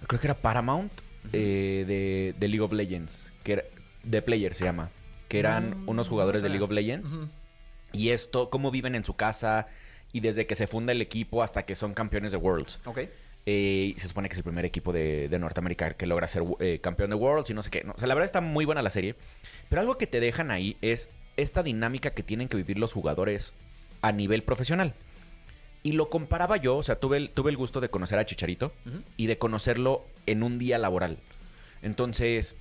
[0.06, 0.92] creo que era Paramount,
[1.32, 3.62] eh, de, de League of Legends, que era,
[4.08, 4.90] The Player se llama,
[5.30, 6.48] que eran Mm, unos jugadores de.
[6.50, 7.14] League of Legends.
[7.92, 9.68] Y esto, cómo viven en su casa
[10.12, 12.80] y desde que se funda el equipo hasta que son campeones de Worlds.
[12.84, 12.98] Ok.
[13.46, 16.42] Eh, y se supone que es el primer equipo de, de Norteamérica que logra ser
[16.58, 17.84] eh, campeón de Worlds y no sé qué.
[17.84, 19.14] No, o sea, la verdad está muy buena la serie.
[19.68, 23.52] Pero algo que te dejan ahí es esta dinámica que tienen que vivir los jugadores
[24.02, 24.94] a nivel profesional.
[25.84, 28.72] Y lo comparaba yo, o sea, tuve el, tuve el gusto de conocer a Chicharito
[29.16, 31.18] y de conocerlo en un día laboral.
[31.82, 32.56] Entonces,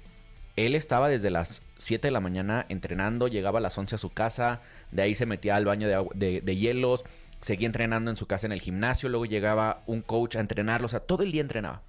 [0.55, 4.11] él estaba desde las 7 de la mañana entrenando, llegaba a las 11 a su
[4.11, 4.61] casa,
[4.91, 7.03] de ahí se metía al baño de, de hielos,
[7.41, 10.89] seguía entrenando en su casa en el gimnasio, luego llegaba un coach a entrenarlo, o
[10.89, 11.81] sea, todo el día entrenaba.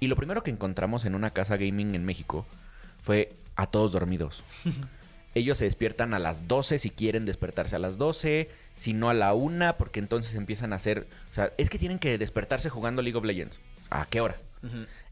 [0.00, 2.46] Y lo primero que encontramos en una casa gaming en México
[3.02, 4.42] fue a todos dormidos.
[5.34, 9.14] Ellos se despiertan a las 12 si quieren despertarse a las 12, si no a
[9.14, 11.06] la 1, porque entonces empiezan a hacer...
[11.30, 13.60] O sea, es que tienen que despertarse jugando League of Legends.
[13.90, 14.36] ¿A qué hora?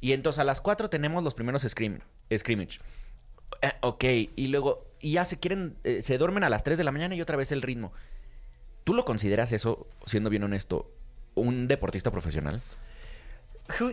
[0.01, 1.99] Y entonces a las 4 tenemos los primeros scrim
[2.35, 2.81] scrimmage.
[3.63, 4.05] Eh, ok,
[4.37, 7.15] y luego, y ya se quieren, eh, se duermen a las 3 de la mañana
[7.15, 7.93] y otra vez el ritmo.
[8.85, 10.91] ¿Tú lo consideras eso, siendo bien honesto,
[11.35, 12.61] un deportista profesional?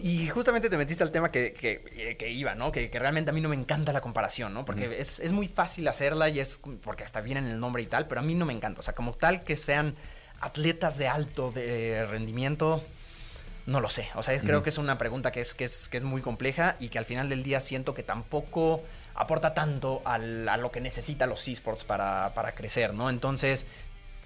[0.01, 2.73] Y justamente te metiste al tema que, que- que iba, ¿no?
[2.73, 4.65] Que, que realmente a mí no me encanta la comparación, ¿no?
[4.65, 7.85] Porque es, es muy fácil hacerla y es porque hasta viene en el nombre y
[7.85, 8.81] tal, pero a mí no me encanta.
[8.81, 9.95] O sea, como tal que sean
[10.41, 12.83] atletas de alto de rendimiento,
[13.65, 14.09] no lo sé.
[14.15, 16.21] O sea, es- creo que es una pregunta que es, que, es, que es muy
[16.21, 18.83] compleja y que al final del día siento que tampoco
[19.15, 23.09] aporta tanto al- a lo que necesitan los esports para, para crecer, ¿no?
[23.09, 23.65] Entonces,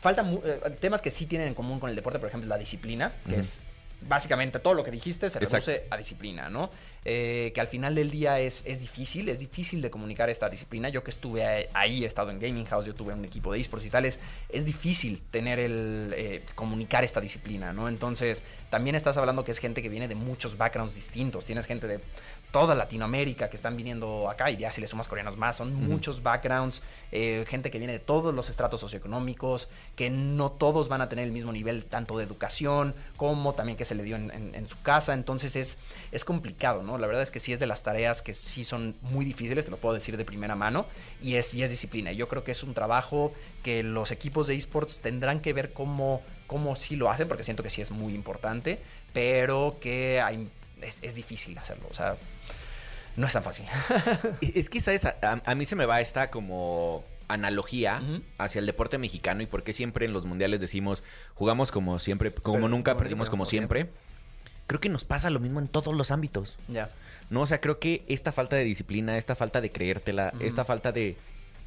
[0.02, 3.12] faltan eh, temas que sí tienen en común con el deporte, por ejemplo, la disciplina,
[3.28, 3.60] que es
[4.08, 5.66] básicamente todo lo que dijiste se Exacto.
[5.72, 6.70] reduce a disciplina, ¿no?
[7.06, 10.90] Eh, que al final del día es, es difícil, es difícil de comunicar esta disciplina.
[10.90, 13.60] Yo que estuve ahí- ahí, he estado en Gaming House, yo tuve un equipo de
[13.62, 14.20] esports y tales,
[14.50, 17.88] es difícil tener el, eh, comunicar esta disciplina, ¿no?
[17.88, 21.88] Entonces, también estás hablando que es gente que viene de muchos backgrounds distintos, tienes gente
[21.88, 22.00] de
[22.56, 26.24] toda Latinoamérica que están viniendo acá y ya si le sumas coreanos más, son muchos
[26.24, 31.10] backgrounds, eh, gente que viene de todos los estratos socioeconómicos, que no todos van a
[31.10, 34.56] tener el mismo nivel tanto de educación como también que se le dio en, en-
[34.56, 35.78] en su casa, entonces es,
[36.14, 36.98] es complicado, ¿no?
[36.98, 39.72] La verdad es que sí es de las tareas que sí son muy difíciles, te
[39.72, 40.86] lo puedo decir de primera mano,
[41.22, 42.14] y es, y es disciplina.
[42.14, 46.22] Yo creo que es un trabajo que los equipos de esports tendrán que ver cómo,
[46.48, 48.80] cómo sí lo hacen, porque siento que sí es muy importante,
[49.12, 50.48] pero que hay,
[50.82, 52.16] es, es difícil hacerlo, o sea,
[53.16, 53.66] no es tan fácil.
[54.42, 55.06] Es que, ¿sabes?
[55.06, 58.02] A, mí se me va esta como analogía
[58.38, 61.02] hacia el deporte mexicano y por qué siempre en los mundiales decimos
[61.34, 63.90] jugamos como siempre, como Pero- nunca, como perdimos como siempre.
[64.68, 66.58] Creo que nos pasa lo mismo en todos los ámbitos.
[66.68, 66.90] ya.
[67.30, 67.42] ¿no?
[67.42, 71.18] O sea, creo que esta falta de disciplina, esta falta de creértela, esta falta de,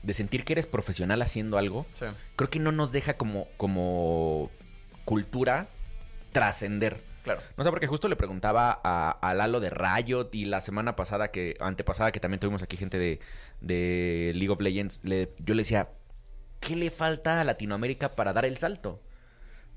[0.05, 2.05] de sentir que eres profesional haciendo algo, Sí.
[2.37, 4.51] creo que no nos deja como, como
[5.05, 5.67] cultura
[6.33, 7.01] trascender.
[7.35, 7.43] Claro.
[7.57, 11.31] No sé, porque justo le preguntaba a, a Lalo de Riot y la semana pasada,
[11.31, 13.21] que antepasada, que también tuvimos aquí gente de,
[13.61, 15.89] de League of Legends, le- yo le decía,
[16.61, 19.01] ¿qué le falta a Latinoamérica para dar el salto?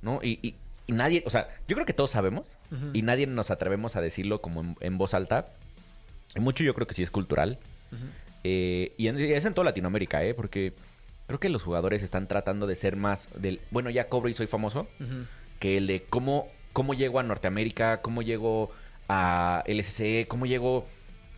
[0.02, 0.20] ¿No?
[0.24, 0.56] Y, y-
[0.88, 2.58] y nadie, o sea, yo creo que todos sabemos
[2.94, 5.48] y nadie nos atrevemos a decirlo como en, en voz alta.
[6.38, 7.60] Mucho yo creo que sí es cultural.
[8.44, 10.34] Eh, y en- es en toda Latinoamérica, ¿eh?
[10.34, 10.74] Porque
[11.28, 14.48] creo que los jugadores están tratando de ser más del, bueno, ya cobro y soy
[14.48, 14.88] famoso,
[15.60, 18.72] que el de cómo, cómo llego a Norteamérica, cómo llego
[19.10, 20.88] a LSC, cómo llego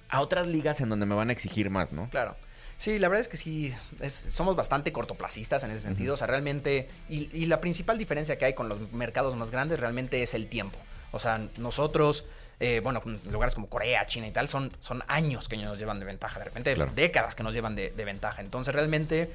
[0.10, 2.10] a otras ligas en donde me van a exigir más, ¿no?
[2.10, 2.36] Claro.
[2.78, 6.15] Sí, la verdad es que sí, es- somos bastante cortoplacistas en ese sentido.
[6.15, 9.80] O sea, realmente, y, y la principal diferencia que hay con los mercados más grandes
[9.80, 10.78] realmente es el tiempo.
[11.12, 12.26] O sea, nosotros,
[12.60, 16.00] eh, bueno, en lugares como Corea, China y tal, son, son años que nos llevan
[16.00, 16.39] de ventaja.
[16.39, 16.91] De repente, Claro.
[16.93, 18.41] décadas que nos llevan de, de ventaja.
[18.41, 19.32] Entonces, realmente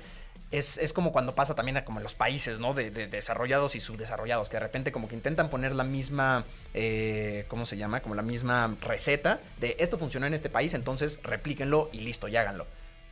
[0.50, 2.72] es, es como cuando pasa también a como los países, ¿no?
[2.72, 7.44] De, de desarrollados y subdesarrollados, que de repente como que intentan poner la misma, eh,
[7.48, 8.00] ¿cómo se llama?
[8.00, 12.37] Como la misma receta de esto funcionó en este país, entonces replíquenlo y listo, y
[12.37, 12.66] háganlo.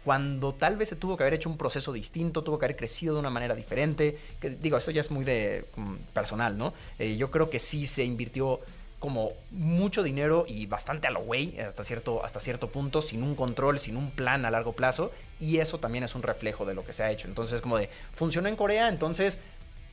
[0.05, 3.15] Cuando tal vez se tuvo que haber hecho un proceso distinto, tuvo que haber crecido
[3.15, 6.73] de una manera diferente, que digo, esto ya es muy de mm, personal, ¿no?
[6.99, 8.61] Eh, yo creo que sí se invirtió
[8.99, 13.35] como mucho dinero y bastante a lo güey hasta cierto, hasta cierto punto, sin un
[13.35, 16.85] control, sin un plan a largo plazo, y eso también es un reflejo de lo
[16.85, 17.29] que se ha hecho.
[17.29, 19.39] Entonces, como de, funcionó en Corea, entonces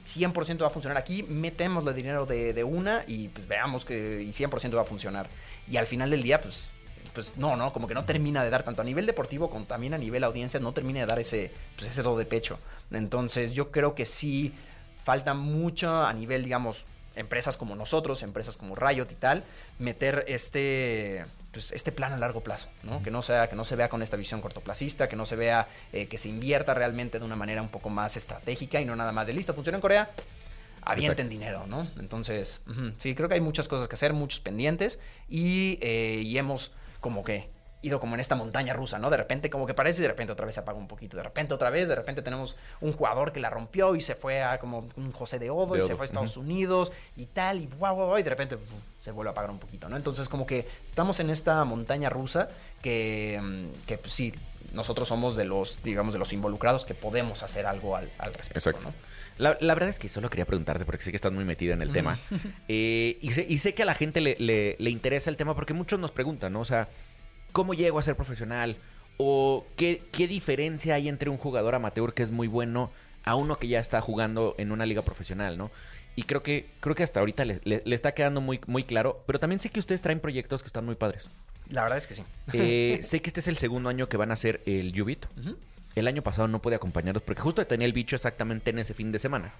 [0.05, 4.21] 100% va a funcionar aquí, metemos el dinero de, de una y pues veamos que
[4.21, 5.27] y 100% va a funcionar.
[5.69, 6.71] Y al final del día, pues,
[7.13, 9.93] pues no, no, como que no termina de dar tanto a nivel deportivo como también
[9.93, 12.57] a nivel audiencia, no termina de dar ese, pues, ese do de pecho.
[12.91, 14.53] Entonces yo creo que sí
[15.03, 19.43] falta mucho a nivel, digamos, empresas como nosotros, empresas como Riot y tal,
[19.79, 23.03] meter este pues, este plan a largo plazo, ¿no?
[23.03, 25.67] Que no sea, que no se vea con esta visión cortoplacista, que no se vea,
[25.91, 29.11] eh, que se invierta realmente de una manera un poco más estratégica y no nada
[29.11, 30.09] más de listo, funciona en Corea,
[30.81, 31.87] avienten dinero, ¿no?
[31.99, 32.61] Entonces,
[32.97, 34.99] sí, creo que hay muchas cosas que hacer, muchos pendientes
[35.29, 37.52] y, eh, y hemos como que
[37.83, 39.09] ido como en esta montaña rusa, ¿no?
[39.11, 41.23] De repente como que parece y de repente otra vez se apaga un poquito, de
[41.23, 44.57] repente otra vez, de repente tenemos un jugador que la rompió y se fue a
[44.59, 47.67] como un José de Odo De y se fue a Estados Unidos y tal y
[47.77, 48.57] guau, guau, guau, y de repente
[48.99, 49.97] se vuelve a apagar un poquito, ¿no?
[49.97, 52.47] Entonces como que estamos en esta montaña rusa
[52.81, 54.33] que, mm, que pues, sí,
[54.71, 58.57] nosotros somos de los, digamos, de los involucrados que podemos hacer algo al, al respecto,
[58.71, 58.89] Exacto.
[58.89, 58.93] ¿no?
[59.37, 61.81] La, la verdad es que solo quería preguntarte porque sé que estás muy metida en
[61.81, 62.17] el tema.
[62.67, 65.55] Eh, y, sé, y sé que a la gente le, le- le interesa el tema
[65.55, 66.61] porque muchos nos preguntan, ¿no?
[66.61, 66.87] O sea,
[67.53, 68.75] ¿cómo llego a ser profesional?
[69.17, 72.91] ¿O qué, qué diferencia hay entre un jugador amateur que es muy bueno
[73.23, 75.71] a uno que ya está jugando en una liga profesional, ¿no?
[76.15, 79.23] Y creo que, creo que hasta ahorita le, le- le está quedando muy, muy claro.
[79.25, 81.29] Pero también sé que ustedes traen proyectos que están muy padres.
[81.69, 82.23] La verdad es que sí.
[82.53, 85.25] Eh, sé que este es el segundo año que van a hacer el Ubit.
[85.39, 85.55] Ujú.
[85.95, 89.11] El año pasado no pude acompañarlos porque justo tenía el bicho exactamente en ese fin
[89.11, 89.53] de semana.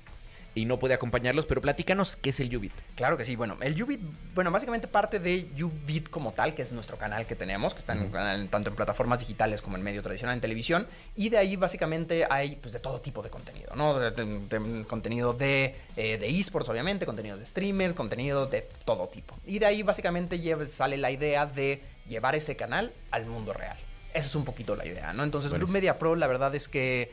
[0.55, 2.71] Y no puede acompañarlos, pero platícanos qué es el Ubit.
[2.95, 3.35] Claro que sí.
[3.35, 3.99] Bueno, el Ubit,
[4.35, 7.93] bueno, básicamente parte de Ubit como tal, que es nuestro canal que tenemos, que está
[7.93, 10.85] en, en- tanto en plataformas digitales como en medio tradicional, en televisión.
[11.15, 13.97] Y de ahí básicamente hay pues de todo tipo de contenido, ¿no?
[13.97, 19.07] De, de- de- contenido de, eh, de esports, obviamente, contenido de streamers, contenido de todo
[19.07, 19.35] tipo.
[19.47, 23.77] Y de ahí básicamente lleva- sale la idea de llevar ese canal al mundo real.
[24.13, 25.23] Esa es un poquito la idea, ¿no?
[25.23, 27.09] Entonces, Group Media Pro, la verdad es que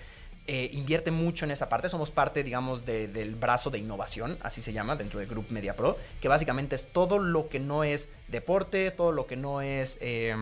[0.52, 1.88] eh, invierte mucho en esa parte.
[1.88, 5.76] Somos parte, digamos, de- del brazo de innovación, así se llama, dentro de Group Media
[5.76, 9.96] Pro, que básicamente es todo lo que no es deporte, todo lo que no es
[10.00, 10.34] eh,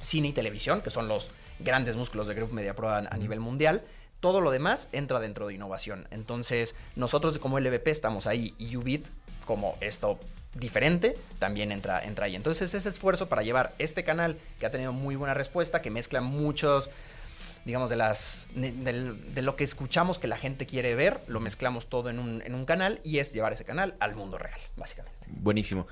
[0.00, 3.38] cine y televisión, que son los grandes músculos de Group Media Pro a, a nivel
[3.38, 3.82] mundial.
[4.18, 6.08] Todo lo demás entra dentro de innovación.
[6.10, 9.06] Entonces, nosotros como LVP estamos ahí y Ubit,
[9.46, 10.18] como esto
[10.54, 12.34] diferente, también entra, entra ahí.
[12.34, 16.20] Entonces, ese esfuerzo para llevar este canal que ha tenido muy buena respuesta, que mezcla
[16.20, 16.90] muchos
[17.64, 22.10] digamos, de las de, lo que escuchamos que la gente quiere ver, lo mezclamos todo
[22.10, 25.26] en un, en un canal y es llevar ese canal al mundo real, básicamente.
[25.28, 25.86] Buenísimo.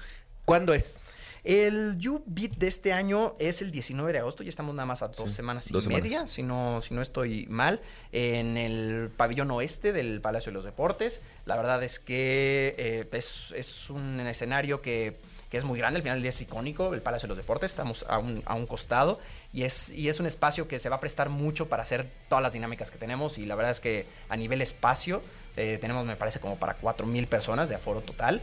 [0.45, 1.01] ¿Cuándo es?
[1.45, 5.09] El YouBeat de este año es el 19 de agosto, ya estamos nada más a
[5.09, 6.05] dos Sí, semanas y dos semanas.
[6.05, 7.81] media, si no, si no estoy mal,
[8.13, 11.21] en el pabellón oeste del Palacio de los Deportes.
[11.45, 15.17] La verdad es que eh, es, es un escenario que,
[15.53, 17.71] que es muy grande, al final del día es icónico, el Palacio de los Deportes,
[17.71, 19.21] estamos a un, a un costado
[19.53, 22.43] y es, y es un espacio que se va a prestar mucho para hacer todas
[22.43, 25.21] las dinámicas que tenemos y la verdad es que a nivel espacio
[25.59, 28.41] eh, tenemos, me parece, como para 4.000 personas de aforo total.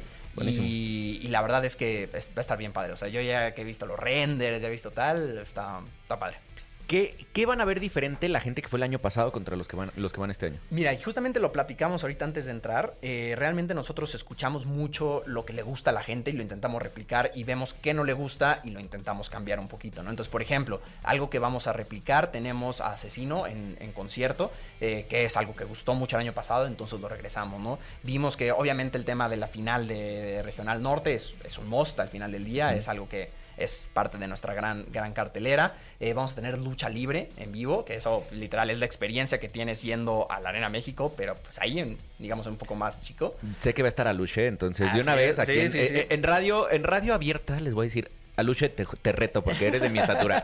[0.61, 2.93] Y, y la verdad es que es- va a estar bien padre.
[2.93, 6.19] O sea, yo ya que he visto los renders, ya he visto tal, está, está
[6.19, 6.37] padre.
[6.89, 9.67] ¿Qué, ¿Qué van a ver diferente la gente que fue el año pasado contra los
[9.67, 10.57] que van, los que van este año?
[10.71, 12.95] Mira, y justamente lo platicamos ahorita antes de entrar.
[13.03, 16.81] eh, realmente nosotros escuchamos mucho lo que le gusta a la gente y lo intentamos
[16.81, 20.09] replicar y vemos qué no le gusta y lo intentamos cambiar un poquito, ¿no?
[20.09, 25.05] Entonces, por ejemplo, algo que vamos a replicar, tenemos a Asesino en, en concierto, eh,
[25.07, 27.77] que es algo que gustó mucho el año pasado, entonces lo regresamos, ¿no?
[28.01, 31.67] Vimos que obviamente el tema de la final de, de Regional Norte es, es un
[31.67, 35.75] must al final del día, es algo que es parte de nuestra gran, gran cartelera.
[35.99, 39.49] Eh, vamos a tener lucha libre en vivo, que eso literal es la experiencia que
[39.49, 43.35] tienes yendo a la Arena México, pero pues ahí, en, digamos, un poco más chico.
[43.57, 45.95] Sé que va a estar Aluche, entonces de una vez aquí sí, en, sí, sí.
[45.95, 49.67] eh, en radio, en radio abierta les voy a decir, Aluche, te, te reto porque
[49.67, 50.43] eres de mi estatura.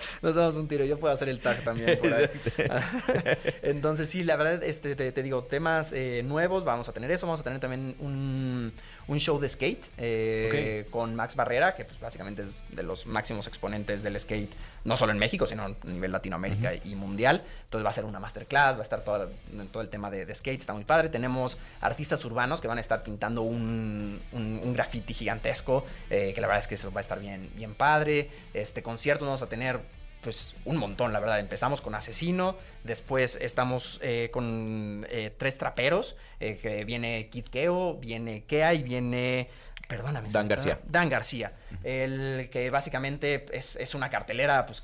[0.22, 2.28] Nos damos un tiro, yo puedo hacer el tag también por ahí.
[3.62, 7.26] Entonces, sí, la verdad, este, te, te digo, temas eh, nuevos, vamos a tener eso,
[7.26, 8.72] vamos a tener también un,
[9.08, 13.46] un show de skate eh, con Max Barrera, que pues básicamente es de los máximos
[13.46, 14.52] exponentes del skate,
[14.84, 17.42] no solo en México, sino a nivel Latinoamérica y mundial.
[17.64, 19.30] Entonces va a ser una masterclass, va a estar todo,
[19.72, 21.08] todo el tema de, de skate, está muy padre.
[21.08, 26.40] Tenemos artistas urbanos que van a estar pintando un, un, un graffiti gigantesco, eh, que
[26.40, 28.30] la verdad es que eso va a estar bien, bien padre.
[28.54, 29.80] Este concierto vamos a tener
[30.22, 31.40] pues un montón, la verdad.
[31.40, 37.94] Empezamos con Asesino, después estamos eh, con eh, tres traperos, eh, que viene Kid Keo,
[37.94, 39.48] viene Kea y viene...
[39.88, 40.28] Perdóname.
[40.30, 40.80] Dan García.
[40.84, 41.52] Dan García,
[41.84, 44.82] el que básicamente es, es una cartelera, pues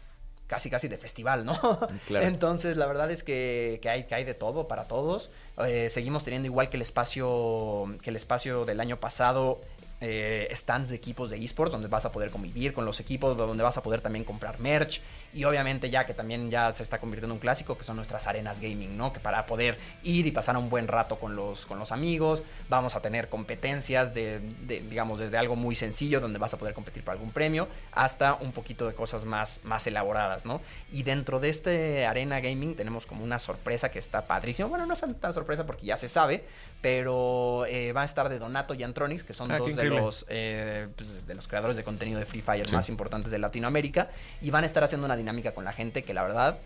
[0.53, 1.59] casi casi de festival, ¿no?
[2.07, 2.27] Claro.
[2.27, 5.31] Entonces, la verdad es que, que hay, que hay de todo para todos.
[5.67, 9.63] Eh, seguimos teniendo igual que el espacio, que el espacio del año pasado.
[10.03, 13.63] Eh, stands de equipos de esports donde vas a poder convivir con los equipos, donde
[13.63, 15.01] vas a poder también comprar merch
[15.35, 18.27] y obviamente ya que también ya se está convirtiendo en un clásico que son nuestras
[18.27, 19.13] arenas gaming, ¿no?
[19.13, 22.97] Que para poder ir y pasar un buen rato con los, con los amigos, vamos
[22.97, 27.03] a tener competencias de, de, digamos, desde algo muy sencillo donde vas a poder competir
[27.03, 30.61] por algún premio hasta un poquito de cosas más, más elaboradas, ¿no?
[30.91, 34.69] Y dentro de este arena gaming tenemos como una sorpresa que está padrísimo.
[34.69, 36.45] Bueno, no es tan sorpresa porque ya se sabe,
[36.83, 40.27] pero eh, va a estar de Donato y Antronics, que son Ah, dos de los,
[40.29, 42.75] eh, pues, de los creadores de contenido de Free Fire Sí.
[42.75, 44.09] más importantes de Latinoamérica,
[44.41, 46.59] y van a estar haciendo una dinámica con la gente que la verdad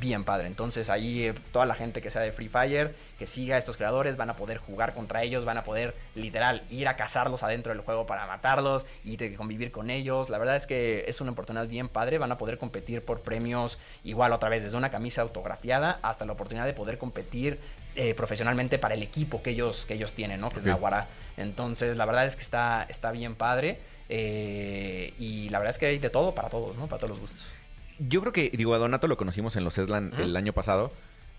[0.00, 0.46] bien padre.
[0.46, 3.76] Entonces ahí eh, toda la gente que sea de Free Fire, que siga a estos
[3.76, 7.72] creadores, van a poder jugar contra ellos, van a poder literal ir a cazarlos adentro
[7.72, 10.30] del juego para matarlos y de convivir con ellos.
[10.30, 13.78] La verdad es que es una oportunidad bien padre, van a poder competir por premios
[14.02, 17.58] igual otra vez desde una camisa autografiada hasta la oportunidad de poder competir
[17.96, 20.50] eh, profesionalmente para el equipo que ellos, que ellos tienen, ¿no?
[20.50, 20.68] Que es Ok.
[20.70, 21.06] Naguará.
[21.36, 23.78] Entonces la verdad es que está, está bien padre.
[24.08, 26.86] eh, y la verdad es que hay de todo para todos, ¿no?
[26.88, 27.52] Para todos los gustos.
[27.98, 30.92] Yo creo que, digo, a Donato lo conocimos en los Eslan el año pasado.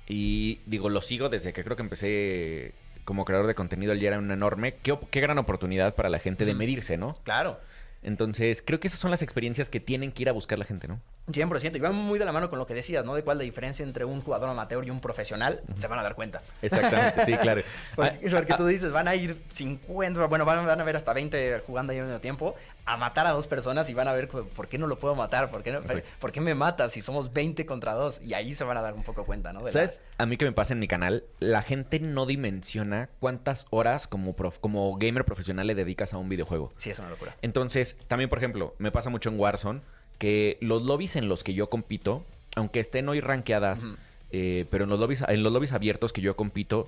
[0.08, 2.74] Y digo, lo sigo desde que creo que empecé
[3.06, 3.94] como creador de contenido.
[3.94, 4.76] Él ya era un enorme.
[4.82, 7.18] Qué, gran oportunidad para la gente de medirse, ¿no?
[7.24, 7.60] Claro.
[8.04, 10.88] Entonces, creo que esas son las experiencias que tienen que ir a buscar la gente,
[10.88, 11.00] ¿no?
[11.27, 11.75] 100%.
[11.75, 13.15] Y va muy de la mano con lo que decías, ¿no?
[13.15, 15.61] De cuál la diferencia entre un jugador amateur y un profesional.
[15.77, 16.41] Se van a dar cuenta.
[16.61, 17.61] Exactamente, sí, claro.
[17.95, 21.13] Porque, Ah, porque tú dices, van a ir 50, bueno, van, van a ver hasta
[21.13, 24.27] 20 jugando ahí al mismo tiempo, a matar a dos personas y van a ver
[24.27, 25.81] por qué no lo puedo matar, por qué, no-
[26.19, 28.21] por qué me matas si somos 20 contra 2.
[28.21, 29.59] Y ahí se van a dar un poco cuenta, ¿no?
[29.59, 30.01] De la- ¿Sabes?
[30.17, 34.35] A mí que me pasa en mi canal, la gente no dimensiona cuántas horas como,
[34.35, 36.71] prof- como gamer profesional le dedicas a un videojuego.
[36.77, 37.35] Sí, es una locura.
[37.41, 39.81] Entonces, también, por ejemplo, me pasa mucho en Warzone
[40.17, 42.25] que los lobbies en los que yo compito,
[42.56, 43.86] aunque estén hoy rankeadas,
[44.32, 46.88] eh, pero en los, lobbies, en los lobbies abiertos que yo compito,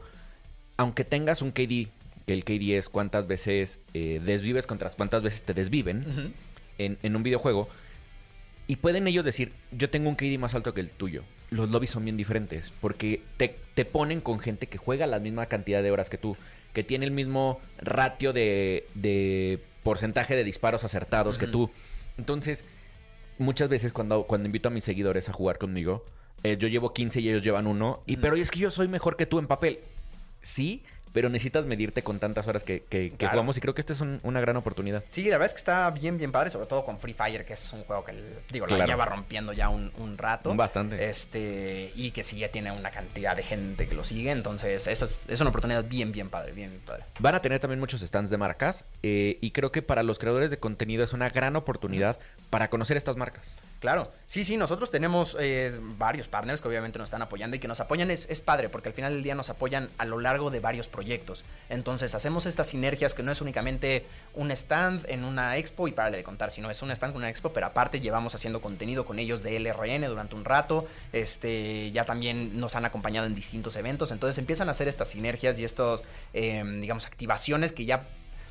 [0.78, 1.90] aunque tengas un KD,
[2.26, 6.34] que el KD es cuántas veces eh, desvives contra cuántas veces te desviven
[6.78, 7.68] en, en un videojuego,
[8.68, 11.24] y pueden ellos decir, yo tengo un KD más alto que el tuyo.
[11.50, 15.46] Los lobbies son bien diferentes, porque te, te ponen con gente que juega la misma
[15.46, 16.36] cantidad de horas que tú,
[16.74, 21.72] que tiene el mismo ratio de, de porcentaje de disparos acertados que tú.
[22.18, 22.66] Entonces,
[23.38, 26.06] muchas veces cuando, cuando invito a mis seguidores a jugar conmigo,
[26.44, 29.18] eh, yo llevo 15 y ellos llevan uno, y pero es que yo soy mejor
[29.18, 29.80] que tú en papel.
[30.42, 30.84] Sí,
[31.18, 33.32] pero necesitas medirte con tantas horas que, que- que Claro.
[33.32, 35.04] jugamos y creo que esta es un- una gran oportunidad.
[35.08, 37.54] Sí, la verdad es que está bien, bien padre, sobre todo con Free Fire, que
[37.54, 38.14] es un juego que,
[38.52, 38.92] digo, la Claro.
[38.92, 40.54] lleva rompiendo ya un, un rato.
[40.54, 41.10] Bastante.
[41.10, 45.06] Este, y que sí ya tiene una cantidad de gente que lo sigue, entonces eso
[45.06, 47.04] es, es una oportunidad bien, bien padre, bien, bien padre.
[47.18, 50.52] Van a tener también muchos stands de marcas eh, y creo que para los creadores
[50.52, 52.20] de contenido es una gran oportunidad
[52.52, 53.52] para conocer estas marcas.
[53.80, 57.68] Claro, sí, sí, nosotros tenemos eh, varios partners que obviamente nos están apoyando y que
[57.68, 58.10] nos apoyan.
[58.10, 61.44] Es, padre porque al final del día nos apoyan a lo largo de varios proyectos.
[61.70, 66.10] Entonces hacemos estas sinergias que no es únicamente un stand en una expo y para
[66.10, 69.20] de contar, sino es un stand con una expo, pero aparte llevamos haciendo contenido con
[69.20, 74.12] ellos de LRN durante un rato, este, ya también nos han acompañado en distintos eventos,
[74.12, 76.02] entonces empiezan a hacer estas sinergias y estos,
[76.34, 78.08] eh, digamos, activaciones que ya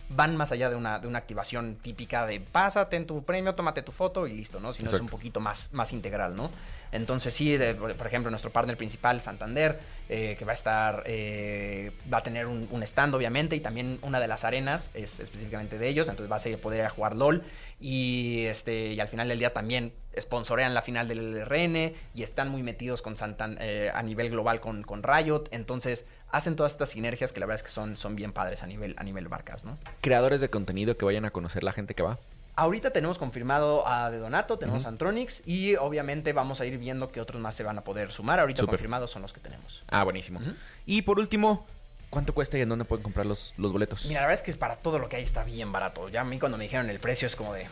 [0.09, 3.83] van más allá de una, de una activación típica de pásate en tu premio, tómate
[3.83, 4.73] tu foto y listo, ¿no?
[4.73, 6.51] Sino es un poquito más, más integral, ¿no?
[6.92, 11.90] Entonces sí, de- por ejemplo, nuestro partner principal, Santander, eh, que va a estar, eh,
[12.12, 15.79] va a tener un, un stand obviamente y también una de las arenas es específicamente
[15.79, 17.42] de ellos, entonces vas a poder ir a jugar LOL
[17.81, 22.49] y, este, y al final del día también sponsorean la final del LRN y están
[22.49, 26.91] muy metidos con Santan- eh, a nivel global con, con Riot, entonces hacen todas estas
[26.91, 29.65] sinergias que la verdad es que son, son bien padres a nivel, a nivel marcas,
[29.65, 29.79] ¿no?
[30.01, 32.19] Creadores de contenido que vayan a conocer la gente que va.
[32.59, 37.13] Ahorita tenemos confirmado a De Donato, tenemos a Antronix y obviamente vamos a ir viendo
[37.13, 38.41] qué otros más se van a poder sumar.
[38.41, 39.85] Ahorita confirmados son los que tenemos.
[39.89, 40.41] Ah, buenísimo.
[40.87, 41.67] Y por último,
[42.09, 44.07] ¿cuánto cuesta y en dónde pueden comprar los, los boletos?
[44.07, 46.09] Mira, la verdad es que es para todo lo que hay está bien barato.
[46.09, 47.67] Ya a mí cuando me dijeron el precio es como de...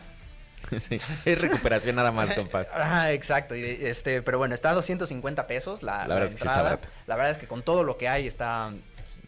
[0.79, 2.69] Sí, Es recuperación nada más, compas.
[2.73, 3.55] Ah, exacto.
[3.55, 6.79] Y este, pero bueno, está a 250 pesos la, La la verdad es que entrada.
[7.07, 8.71] la verdad es que con todo lo que hay está...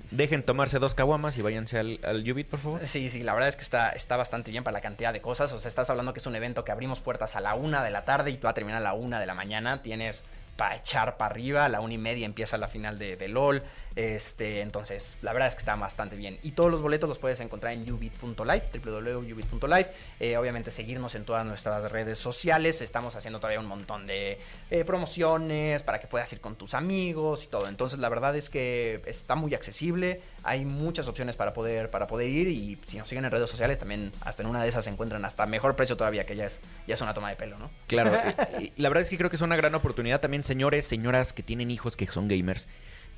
[0.10, 2.88] Dejen tomarse dos caguamas y váyanse al, al Ubit, por favor.
[2.88, 5.52] Sí, sí, la verdad es que está, está bastante bien para la cantidad de cosas.
[5.52, 7.92] O sea, estás hablando que es un evento que abrimos puertas a la una de
[7.92, 9.82] la tarde y va a terminar a la una de la mañana.
[9.82, 10.24] Tienes
[10.56, 13.64] para echar para arriba, a la una y media empieza la final de, de LOL.
[13.98, 16.38] Este, entonces, la verdad es que está bastante bien.
[16.44, 19.88] Y todos los boletos los puedes encontrar en ubit.live, www.ubit.live.
[20.20, 22.82] Eh, obviamente, seguirnos en todas nuestras redes sociales.
[22.84, 24.38] Estamos haciendo todavía un montón de
[24.70, 27.68] eh, promociones para que puedas ir con tus amigos y todo.
[27.68, 30.22] Entonces, la verdad es que está muy accesible.
[30.44, 32.50] Hay muchas opciones para poder, para poder ir.
[32.50, 35.26] Y si nos siguen en redes sociales, también hasta en una de esas se encuentran
[35.26, 37.72] hasta mejor precio todavía, que ya es, ya es una toma de pelo, ¿no?
[37.88, 38.12] Claro,
[38.60, 41.42] y- la verdad es que creo que es una gran oportunidad también, señores, señoras que
[41.42, 42.68] tienen hijos que son gamers.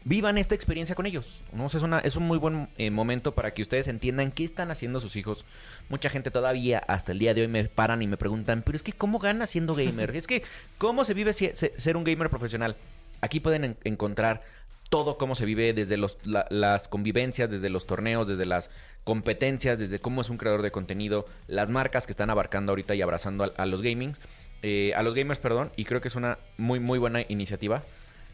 [0.06, 1.42] Vivan esta experiencia con ellos.
[1.52, 1.68] ¿no?
[1.68, 5.16] Es, una, un muy buen eh, momento para que ustedes entiendan qué están haciendo sus
[5.16, 5.46] hijos.
[5.90, 8.84] Mucha gente todavía hasta el día de hoy me paran y me preguntan, pero es
[8.84, 10.16] que ¿cómo gana siendo gamer?
[10.16, 10.44] es que
[10.78, 12.78] ¿cómo se vive si- se- ser un gamer profesional?
[13.22, 14.42] Aquí pueden en- encontrar
[14.90, 18.72] todo cómo se vive desde las convivencias, desde los torneos, desde las
[19.04, 23.02] competencias, desde cómo es un creador de contenido, las marcas que están abarcando ahorita y
[23.02, 24.20] abrazando a, a los gamings,
[24.64, 27.84] eh, a los gamers, perdón, y creo que es una muy muy buena iniciativa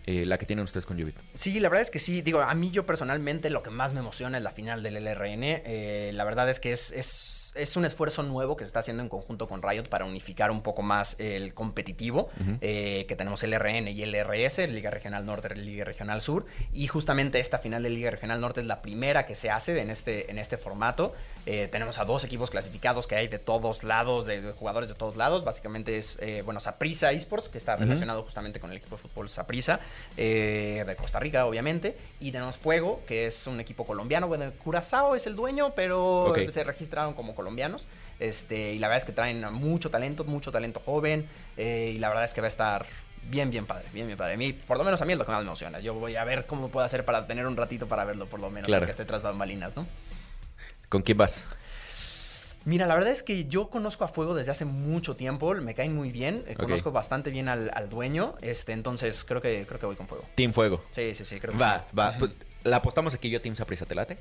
[0.07, 1.15] eh, la que tienen ustedes con Ubit.
[1.33, 2.21] Sí, la verdad es que sí.
[2.21, 5.43] Digo, a mí yo personalmente lo que más me emociona es la final del LRN.
[5.43, 9.01] Eh, la verdad es que es, es, es un esfuerzo nuevo que se está haciendo
[9.01, 12.29] en conjunto con Riot para unificar un poco más el competitivo,
[12.61, 16.45] eh, que tenemos LRN y LRS, Liga Regional Norte, Liga Regional Sur.
[16.73, 19.89] Y justamente esta final de Liga Regional Norte es la primera que se hace en
[19.89, 21.13] este, en este formato.
[21.45, 24.95] Eh, tenemos a dos equipos clasificados que hay de todos lados, de, de jugadores de
[24.95, 25.45] todos lados.
[25.45, 29.29] Básicamente es, eh, bueno, Saprisa Esports, que está relacionado justamente con el equipo de fútbol
[29.29, 29.79] Saprisa,
[30.15, 31.95] de Costa Rica, obviamente.
[32.19, 34.27] Y tenemos Fuego, que es un equipo colombiano.
[34.27, 37.85] Bueno, Curazao es el dueño, pero se registraron como colombianos.
[38.19, 41.27] Este, y la verdad es que traen mucho talento, mucho talento joven.
[41.57, 42.85] eh, y la verdad es que va a estar
[43.29, 44.33] bien, bien padre, bien, bien padre.
[44.33, 45.79] A mí, por lo menos a mí es lo que más me emociona.
[45.79, 48.49] Yo voy a ver cómo puedo hacer para tener un ratito para verlo, por lo
[48.49, 48.81] menos, Claro.
[48.83, 49.85] aunque esté tras bambalinas, ¿no?
[50.89, 51.43] ¿Con quién vas?
[52.65, 55.95] Mira, la verdad es que yo conozco a Fuego desde hace mucho tiempo, me caen
[55.95, 59.85] muy bien, eh, conozco bastante bien al, al dueño, este, entonces creo que creo que
[59.85, 60.25] voy con Fuego.
[60.33, 60.83] Team Fuego.
[60.91, 61.95] Sí, sí, sí, creo que Va, sí.
[61.95, 62.15] va.
[62.17, 62.31] Pues,
[62.63, 64.17] la apostamos aquí yo, Team Saprissa, ¿te late?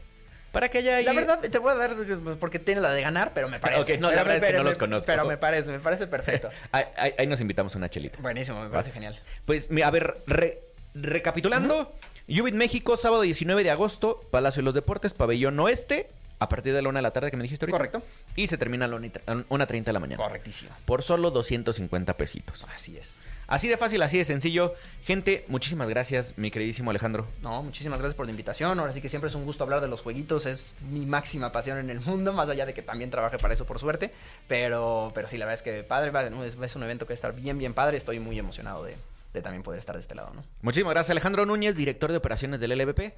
[0.55, 1.05] Para que haya ahí...
[1.05, 1.95] La verdad, te voy a dar
[2.41, 3.95] porque tiene la de ganar, pero me parece.
[3.95, 5.07] Ok, no, la verdad me- es que no pero los me- conozco.
[5.07, 6.49] Pero me parece, me parece perfecto.
[6.73, 8.19] Ahí, ahí- ahí nos invitamos a una chelita.
[8.23, 9.19] Buenísimo, me parece genial.
[9.45, 10.63] Pues, a ver, re-
[10.95, 11.93] recapitulando.
[12.27, 16.81] Ubit México, sábado 19 de agosto, Palacio de los Deportes, Pabellón Oeste, a partir de
[16.81, 17.77] la 1 de la tarde que me dijiste ahorita.
[17.77, 18.03] Correcto.
[18.35, 20.23] Y se termina a la 1.30 de la mañana.
[20.23, 20.71] Correctísimo.
[20.87, 22.65] Por solo 250 pesitos.
[22.75, 23.19] Así es.
[23.47, 24.75] Así de fácil, así de sencillo.
[25.05, 27.27] Gente, muchísimas gracias, mi queridísimo Alejandro.
[27.43, 28.79] No, muchísimas gracias por la invitación.
[28.79, 30.47] Ahora sí que siempre es un gusto hablar de los jueguitos.
[30.47, 33.67] Es mi máxima pasión en el mundo, más allá de que también trabaje para eso
[33.67, 34.13] por suerte.
[34.49, 36.13] Pero, pero sí, la verdad es que padre,
[36.45, 37.97] es un evento que va a estar bien, bien padre.
[37.97, 38.97] Estoy muy emocionado de,
[39.33, 40.45] de también poder estar de este lado, ¿no?
[40.63, 43.15] Muchísimas gracias, Alejandro Núñez, director de operaciones del LVP.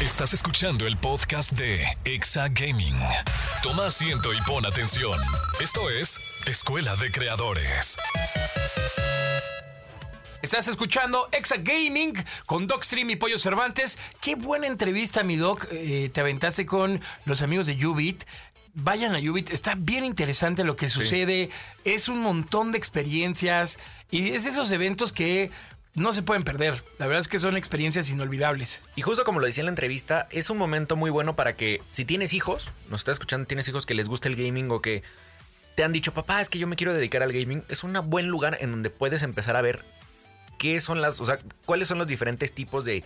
[0.00, 2.96] Estás escuchando el podcast de Exa Gaming.
[3.64, 5.18] Toma asiento y pon atención.
[5.60, 7.98] Esto es Escuela de Creadores.
[10.40, 12.14] Estás escuchando Exa Gaming
[12.46, 13.98] con Docstream y Pollo Cervantes.
[14.20, 15.66] Qué buena entrevista, mi Doc.
[15.72, 18.22] Eh, te aventaste con los amigos de Ubit.
[18.74, 21.50] Vayan a Ubit, está bien interesante lo que sucede.
[21.84, 23.80] Es un montón de experiencias
[24.12, 25.50] y es de esos eventos que
[25.94, 26.82] no se pueden perder.
[26.98, 28.84] La verdad es que son experiencias inolvidables.
[28.96, 31.82] Y justo como lo decía en la entrevista, es un momento muy bueno para que
[31.88, 35.02] si tienes hijos, nos estás escuchando, tienes hijos que les gusta el gaming o que
[35.74, 38.26] te han dicho, papá, es que yo me quiero dedicar al gaming, es un buen
[38.26, 39.84] lugar en donde puedes empezar a ver
[40.58, 43.04] qué son las, o sea, cuáles son los diferentes tipos de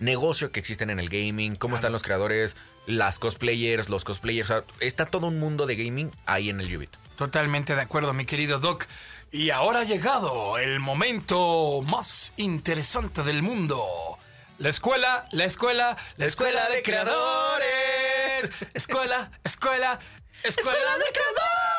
[0.00, 2.56] negocio que existen en el gaming, cómo están los creadores,
[2.86, 6.76] las cosplayers, los cosplayers, o sea, está todo un mundo de gaming ahí en el
[6.76, 6.90] Ubit.
[7.16, 8.86] Totalmente de acuerdo, mi querido Doc.
[9.32, 13.84] Y ahora ha llegado el momento más interesante del mundo.
[14.58, 18.50] La escuela, la escuela, la escuela de creadores.
[18.74, 20.00] Escuela, escuela,
[20.42, 21.69] escuela de creadores.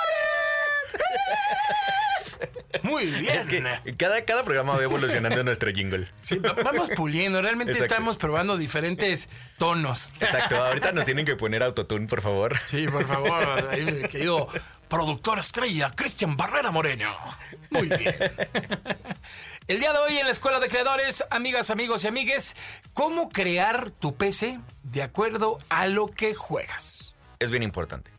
[2.84, 3.38] Muy bien.
[3.38, 3.64] Es que
[3.98, 6.08] cada, cada programa va evolucionando nuestro jingle.
[6.20, 7.42] Sí, va- vamos puliendo.
[7.42, 7.94] Realmente Exacto.
[7.94, 10.14] estamos probando diferentes tonos.
[10.20, 12.60] Exacto, ahorita nos tienen que poner autotune, por favor.
[12.66, 14.48] Sí, por favor, ahí, mi querido
[14.88, 17.16] productor estrella, Cristian Barrera Moreno.
[17.70, 18.16] Muy bien.
[19.68, 22.56] El día de hoy en la Escuela de Creadores, amigas, amigos y amigues,
[22.94, 27.14] ¿cómo crear tu PC de acuerdo a lo que juegas?
[27.39, 28.12] es bien importante.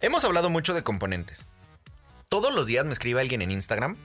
[0.00, 1.44] Hemos hablado mucho de componentes.
[2.28, 3.96] Todos los días me escribe alguien en Instagram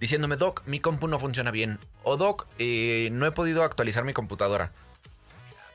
[0.00, 1.78] diciéndome, Doc, mi compu no funciona bien.
[2.02, 4.72] O Doc, eh, no he podido actualizar mi computadora.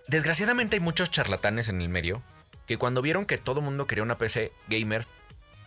[0.09, 2.21] Desgraciadamente hay muchos charlatanes en el medio
[2.65, 5.07] que cuando vieron que todo el mundo quería una PC gamer,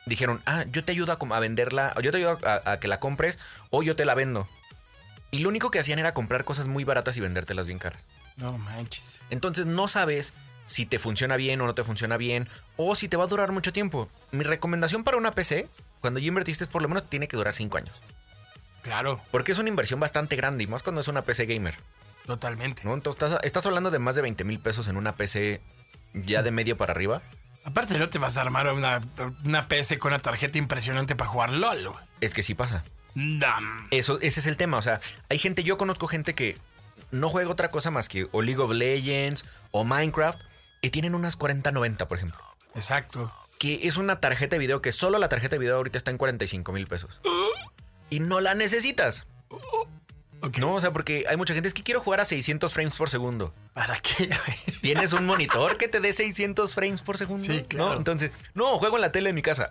[0.04, 3.00] dijeron, ah, yo te ayudo a, venderla, o yo te ayudo a, a que la
[3.00, 3.38] compres,
[3.70, 4.46] o yo te la vendo.
[5.30, 8.04] Y lo único que hacían era comprar cosas muy baratas y vendértelas bien caras.
[8.36, 9.20] No manches.
[9.30, 10.34] Entonces no sabes
[10.66, 12.46] si te funciona bien o no te funciona bien
[12.76, 14.10] o si te va a durar mucho tiempo.
[14.32, 15.66] Mi recomendación para una PC,
[16.00, 17.94] cuando ya invertiste, por lo menos tiene que durar 5 años.
[18.82, 21.74] Claro, Porque es una inversión bastante grande y más cuando es una PC gamer.
[22.26, 22.82] totalmente.
[22.84, 22.94] ¿no?
[22.94, 25.60] Entonces estás, estás hablando de más de 20 mil pesos en una PC
[26.14, 27.20] ya de medio para arriba.
[27.64, 29.02] Aparte, no te vas a armar una,
[29.44, 31.92] una PC con una tarjeta impresionante para jugar LOL.
[32.22, 32.82] Es que sí pasa.
[33.90, 34.78] Eso, ese es el tema.
[34.78, 36.56] O sea, hay gente, yo conozco gente que
[37.10, 40.40] no juega otra cosa más que o League of Legends o Minecraft
[40.80, 42.40] y tienen unas 4090, por ejemplo.
[42.74, 43.30] Exacto.
[43.60, 46.16] Que es una tarjeta de video que solo la tarjeta de video ahorita está en
[46.16, 47.20] 45 mil pesos.
[48.08, 49.26] Y no la necesitas.
[50.58, 53.10] No, o sea, porque hay mucha gente, es que quiero jugar a 600 frames por
[53.10, 53.52] segundo.
[53.74, 54.30] ¿Para qué?
[54.80, 57.44] ¿Tienes un monitor que te dé 600 frames por segundo?
[57.44, 57.90] Sí, claro.
[57.90, 59.68] No, entonces, no, juego en la tele en mi casa,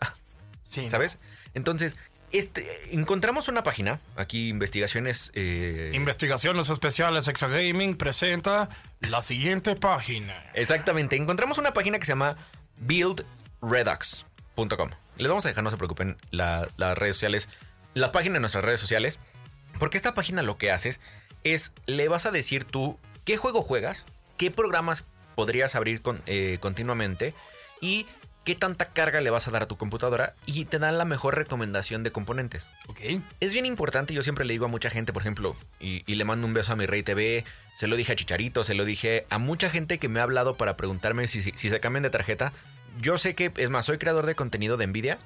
[0.67, 0.87] Sí.
[0.87, 1.17] ¿sabes?
[1.55, 1.95] Entonces,
[2.31, 5.31] este, encontramos una página, aquí investigaciones...
[5.33, 8.69] eh, Investigaciones Especiales Exagaming presenta
[8.99, 10.51] la siguiente página.
[10.53, 12.37] Exactamente, encontramos una página que se llama
[13.61, 14.89] buildredux.com.
[15.17, 17.49] Les vamos a dejar, no se preocupen, la- las redes sociales,
[17.93, 19.19] la página de nuestras redes sociales,
[19.79, 20.99] porque esta página lo que haces
[21.43, 24.05] es, le vas a decir tú qué juego juegas,
[24.37, 25.05] qué programas
[25.35, 27.33] podrías abrir con- eh, continuamente
[27.81, 28.05] y
[28.45, 31.35] qué tanta carga le vas a dar a tu computadora y te dan la mejor
[31.35, 32.67] recomendación de componentes.
[32.87, 32.99] Ok.
[33.39, 36.25] Es bien importante, yo siempre le digo a mucha gente, por ejemplo, y, y le
[36.25, 37.43] mando un beso a mi Rey TV,
[37.75, 40.55] se lo dije a Chicharito, se lo dije a mucha gente que me ha hablado
[40.57, 42.51] para preguntarme si, si, si se cambian de tarjeta.
[42.99, 45.17] Yo sé que, es más, soy creador de contenido de Nvidia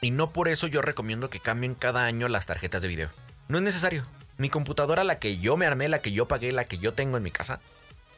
[0.00, 3.10] y no por eso yo recomiendo que cambien cada año las tarjetas de video.
[3.48, 4.04] No es necesario.
[4.36, 7.16] Mi computadora, la que yo me armé, la que yo pagué, la que yo tengo
[7.16, 7.60] en mi casa,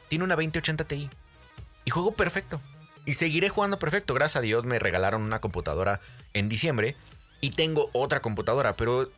[0.07, 1.09] tiene una 2080 Ti.
[1.85, 2.61] Y juego perfecto.
[3.05, 4.13] Y seguiré jugando perfecto.
[4.13, 5.99] Gracias a Dios me regalaron una computadora
[6.33, 6.95] en diciembre.
[7.39, 8.73] Y tengo otra computadora.
[8.73, 9.09] Pero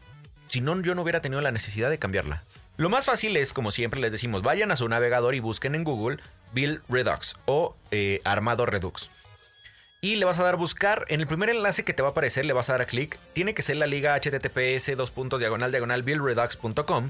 [0.47, 2.43] si no, yo no hubiera tenido la necesidad de cambiarla.
[2.77, 5.83] Lo más fácil es, como siempre les decimos, vayan a su navegador y busquen en
[5.83, 6.17] Google
[6.53, 9.09] Build Redux o eh, Armado Redux.
[10.03, 11.05] Y le vas a dar buscar.
[11.07, 13.17] En el primer enlace que te va a aparecer, le vas a dar a clic.
[13.31, 17.09] Tiene que ser la liga https dos puntos diagonal diagonal buildredux.com,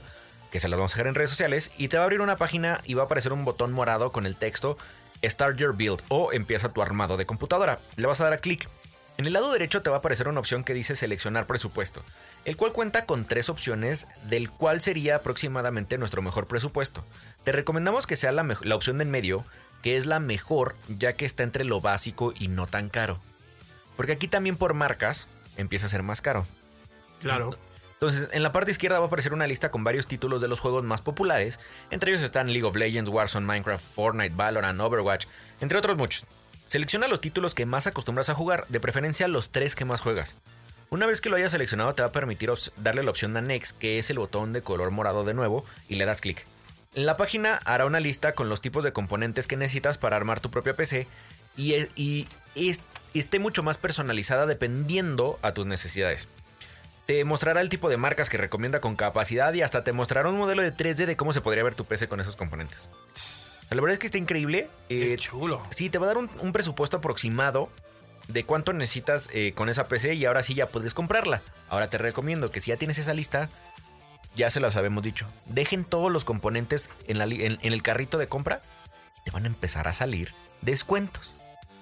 [0.52, 1.72] que se las vamos a dejar en redes sociales.
[1.80, 4.28] Y te va a abrir una página y va a aparecer un botón morado con
[4.28, 4.78] el texto
[5.24, 7.80] Start Your Build o Empieza tu armado de computadora.
[7.96, 8.70] Le vas a dar a clic.
[9.18, 12.04] En el lado derecho te va a aparecer una opción que dice Seleccionar presupuesto,
[12.46, 17.04] el cual cuenta con tres opciones, del cual sería aproximadamente nuestro mejor presupuesto.
[17.44, 19.44] Te recomendamos que sea la, la opción de en medio,
[19.84, 23.20] que es la mejor, ya que está entre lo básico y no tan caro.
[23.96, 25.28] Porque aquí también por marcas
[25.58, 26.48] empieza a ser más caro.
[27.22, 27.56] Claro.
[27.94, 30.60] Entonces, en la parte izquierda va a aparecer una lista con varios títulos de los
[30.60, 31.60] juegos más populares.
[31.92, 35.28] Entre ellos están League of Legends, Warzone, Minecraft, Fortnite, Valorant, Overwatch,
[35.62, 36.26] entre otros muchos.
[36.66, 40.36] Selecciona los títulos que más acostumbras a jugar, de preferencia los tres que más juegas.
[40.90, 43.78] Una vez que lo hayas seleccionado, te va a permitir darle la opción a Next,
[43.78, 46.46] que es el botón de color morado de nuevo, y le das clic.
[46.96, 50.40] En la página hará una lista con los tipos de componentes que necesitas para armar
[50.40, 51.08] tu propia PC
[51.58, 52.28] y, e- y
[53.16, 56.28] esté mucho más personalizada dependiendo a tus necesidades.
[57.08, 60.38] Te mostrará el tipo de marcas que recomienda con capacidad y hasta te mostrará un
[60.38, 62.90] modelo de 3D de cómo se podría ver tu PC con esos componentes.
[63.72, 64.70] La verdad es que está increíble.
[64.88, 65.62] Qué Eh, chulo.
[65.72, 67.70] sí, te va a dar un, un presupuesto aproximado
[68.28, 71.42] de cuánto necesitas eh, con esa PC y ahora sí ya puedes comprarla.
[71.70, 73.50] Ahora te recomiendo que si ya tienes esa lista,
[74.36, 77.82] ya se las habíamos dicho, dejen todos los componentes en, la li- en- en el
[77.84, 78.62] carrito de compra
[79.22, 80.32] y te van a empezar a salir
[80.62, 81.34] descuentos.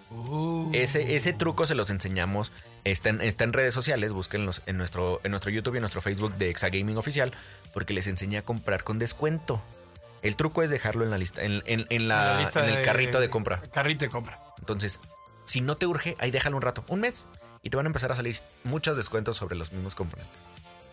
[0.10, 0.70] Uh.
[0.74, 2.52] Ese, ese truco se los enseñamos.
[2.84, 6.02] Está en, está en redes sociales, búsquenlos en nuestro, en nuestro YouTube y en nuestro
[6.02, 7.32] Facebook de Exagaming Oficial,
[7.74, 9.62] porque les enseñé a comprar con descuento.
[10.24, 12.76] El truco es dejarlo en la lista, en, en- en la- La lista en el
[12.78, 13.62] de- carrito de compra.
[13.72, 14.40] Carrito de compra.
[14.60, 15.00] Entonces,
[15.46, 17.28] si no te urge, ahí déjalo un rato, un mes,
[17.64, 20.36] y te van a empezar a salir muchos descuentos sobre los mismos componentes.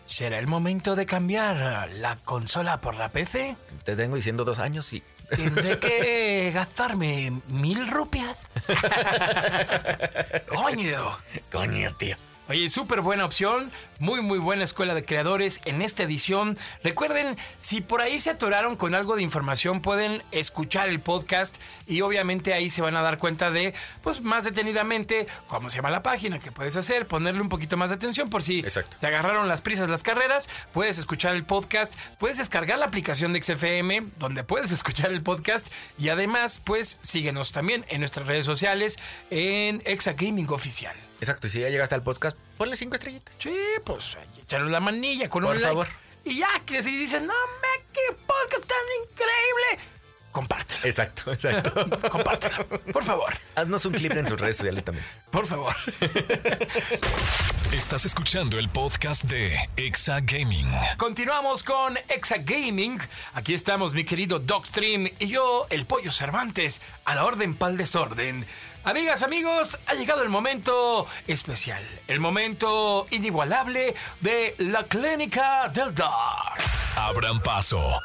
[0.09, 3.55] ¿Será el momento de cambiar la consola por la PC?
[3.83, 8.49] Te tengo diciendo dos años y Tendré que gastarme mil rupias.
[10.47, 11.15] Coño.
[11.51, 12.17] coño, tío.
[12.49, 16.57] Oye, súper buena opción, muy muy buena escuela de creadores en esta edición.
[16.83, 22.01] Recuerden, si por ahí se atoraron con algo de información, pueden escuchar el podcast y
[22.01, 26.03] obviamente ahí se van a dar cuenta de, pues más detenidamente, cómo se llama la
[26.03, 28.97] página, qué puedes hacer, ponerle un poquito más de atención por si Exacto.
[28.99, 33.43] te agarraron las prisas las carreras, puedes escuchar el podcast, puedes descargar la aplicación de
[33.43, 38.97] XFM, donde puedes escuchar el podcast y además, pues síguenos también en nuestras redes sociales
[39.29, 40.95] en Exa Gaming Oficial.
[41.19, 43.33] Exacto, y si ya llegaste al podcast, ponle cinco estrellitas.
[43.39, 43.55] Sí,
[43.85, 45.67] pues échale la manilla con Por un like.
[45.69, 45.87] favor.
[46.25, 49.85] Y ya que si dices, no, me, qué podcast tan increíble,
[50.33, 50.85] compártelo.
[50.85, 51.71] Exacto, exacto.
[52.11, 52.65] compártelo.
[52.91, 55.05] Por favor, Haznos un clip en tus redes sociales también.
[55.31, 55.73] por favor.
[57.71, 60.69] Estás escuchando el podcast de Exa Gaming.
[60.97, 62.99] Continuamos con Exa Gaming.
[63.33, 68.45] Aquí estamos, mi querido Dogstream y yo, el Pollo Cervantes, a la orden pal desorden.
[68.83, 76.59] Amigas, amigos, ha llegado el momento especial, el momento inigualable de la clínica del Dark.
[76.95, 77.99] Abran paso.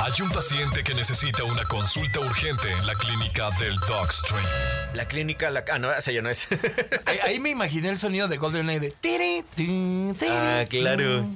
[0.00, 4.44] Hay un paciente que necesita una consulta urgente en la clínica del Dogstream.
[4.94, 5.64] La clínica, la...
[5.72, 6.46] Ah, no, esa ya no es.
[7.06, 11.26] Ahí, ahí me imaginé el sonido de GoldenEye de tiri, tin, tiri, Ah, claro.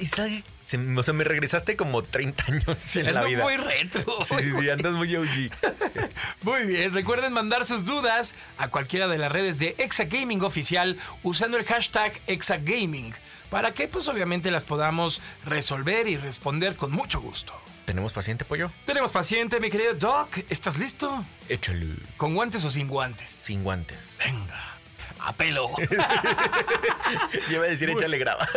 [0.00, 0.44] y sabe,
[0.76, 3.42] se- o sea, me regresaste como 30 años en la vida.
[3.44, 4.18] muy retro.
[4.24, 5.26] Sí, sí, sí, andas muy OG.
[6.42, 11.56] Muy bien, recuerden mandar sus dudas a cualquiera de las redes de Exagaming Oficial usando
[11.56, 13.14] el hashtag Exagaming
[13.50, 17.58] para que pues obviamente las podamos resolver y responder con mucho gusto.
[17.84, 18.70] ¿Tenemos paciente, pollo?
[18.86, 21.24] Tenemos paciente, mi querido Doc, ¿estás listo?
[21.48, 21.94] Échale.
[22.16, 23.28] ¿Con guantes o sin guantes?
[23.30, 23.98] Sin guantes.
[24.18, 24.74] Venga,
[25.20, 25.70] a pelo.
[27.50, 28.48] Yo iba a decir échale graba.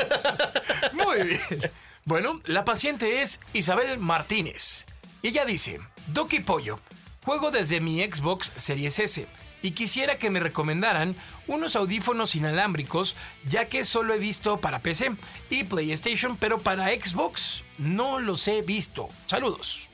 [0.93, 1.71] Muy bien.
[2.07, 4.85] Bueno, la paciente es Isabel Martínez.
[5.23, 6.79] Ella dice, Doki Pollo,
[7.25, 9.27] juego desde mi Xbox Series S
[9.61, 15.11] y quisiera que me recomendaran unos audífonos inalámbricos ya que solo he visto para PC
[15.49, 19.09] y PlayStation, pero para Xbox no los he visto.
[19.25, 19.89] Saludos.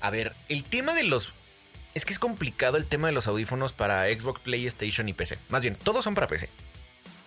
[0.00, 1.34] A ver, el tema de los...
[1.92, 5.38] Es que es complicado el tema de los audífonos para Xbox, PlayStation y PC.
[5.50, 6.48] Más bien, todos son para PC.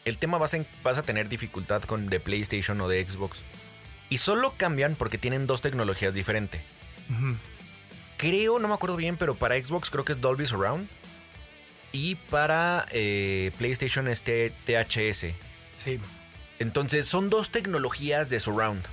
[0.05, 3.43] El tema vas a, vas a tener dificultad con de PlayStation o de Xbox.
[4.11, 6.61] Y solo cambian porque tienen dos tecnologías diferentes.
[8.17, 10.87] Creo, no me acuerdo bien, pero para Xbox creo que es Dolby Surround.
[11.93, 15.33] Y para eh, PlayStation es THS.
[15.75, 15.99] Sí.
[16.59, 18.83] Entonces son dos tecnologías de surround.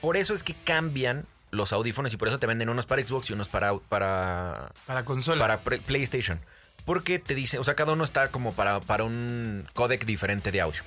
[0.00, 3.28] Por eso es que cambian los audífonos y por eso te venden unos para Xbox
[3.28, 5.38] y unos para, para, Para consola.
[5.38, 6.40] para PlayStation.
[6.84, 10.62] Porque te dice, o sea, cada uno está como para, para un codec diferente de
[10.62, 10.82] audio.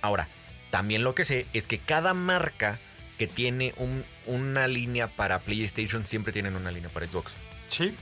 [0.00, 0.28] Ahora,
[0.72, 2.80] también lo que sé es que cada marca
[3.18, 7.34] que tiene un- una línea para PlayStation siempre tienen una línea para Xbox.
[7.68, 7.94] Sí.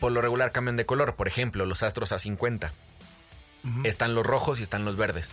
[0.00, 1.16] por lo regular cambian de color.
[1.16, 2.70] Por ejemplo, los Astros A50.
[3.82, 5.32] Están los rojos y están los verdes.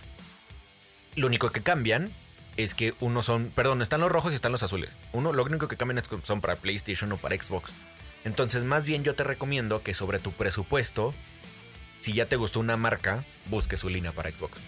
[1.14, 2.10] Lo único que cambian
[2.56, 4.90] es que uno son, perdón, están los rojos y están los azules.
[5.12, 7.70] Uno, lo único que cambian es que son para PlayStation o para Xbox.
[8.24, 11.14] Entonces, más bien yo te recomiendo que sobre tu presupuesto,
[12.00, 14.58] si ya te gustó una marca, busques su línea para Xbox.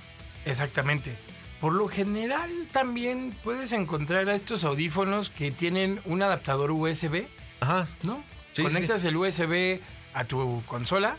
[0.47, 1.13] Exactamente.
[1.61, 7.27] Por lo general también puedes encontrar a estos audífonos que tienen un adaptador USB,
[7.61, 7.89] Ajá.
[8.03, 8.23] ¿no?
[8.53, 9.81] Sí, Conectas el USB
[10.15, 11.17] a tu consola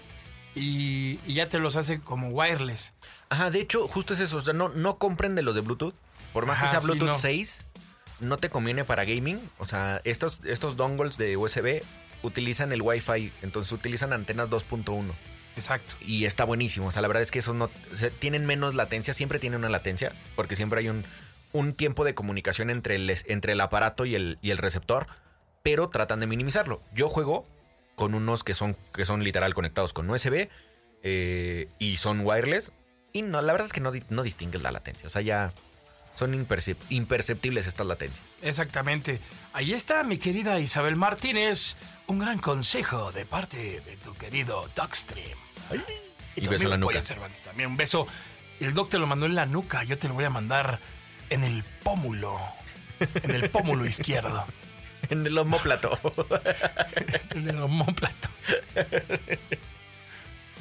[0.55, 2.93] y, y ya te los hace como wireless.
[3.29, 4.37] Ajá, de hecho, justo es eso.
[4.37, 5.93] O sea, no, no compren de los de Bluetooth.
[6.33, 7.15] Por más que sea sí, Bluetooth no.
[7.15, 7.65] 6,
[8.21, 9.39] no te conviene para gaming.
[9.57, 11.81] O sea, estos, estos dongles de USB
[12.23, 13.31] utilizan el Wi-Fi.
[13.41, 15.05] Entonces utilizan antenas 2.1.
[15.59, 15.95] Exacto.
[16.01, 16.87] Y está buenísimo.
[16.87, 17.69] O sea, la verdad es que esos no
[18.19, 19.13] tienen menos latencia.
[19.13, 20.11] Siempre tienen una latencia.
[20.35, 21.03] Porque siempre hay un,
[21.51, 25.07] un tiempo de comunicación entre el, entre el aparato y el, y el receptor.
[25.63, 26.81] Pero tratan de minimizarlo.
[26.93, 27.45] Yo juego
[27.95, 30.47] con unos que son, que son literal conectados con USB.
[31.03, 32.71] eh, y son wireless.
[33.11, 35.07] Y no, la verdad es que no, no distingues la latencia.
[35.07, 35.51] O sea, ya
[36.19, 38.35] son impercep- imperceptibles estas latencias.
[38.41, 39.19] Exactamente.
[39.53, 41.77] Ahí está mi querida Isabel Martínez.
[42.07, 45.37] Un gran consejo de parte de tu querido Dogstream.
[46.35, 47.01] Y tu beso en la nuca.
[47.01, 47.69] Cervantes también.
[47.69, 48.05] Un beso.
[48.59, 49.83] El doc te lo mandó en la nuca.
[49.85, 50.79] Yo te lo voy a mandar
[51.29, 52.37] en el pómulo.
[53.23, 54.45] En el pómulo izquierdo.
[55.09, 55.97] En el homóplato.
[57.31, 58.27] En el homóplato.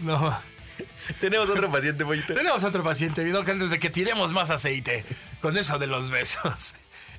[0.01, 0.39] No.
[1.21, 2.35] Tenemos otro paciente, Pollito.
[2.35, 5.05] Tenemos otro paciente, mi doc, antes de que tiremos más aceite
[5.41, 6.75] con eso de los besos.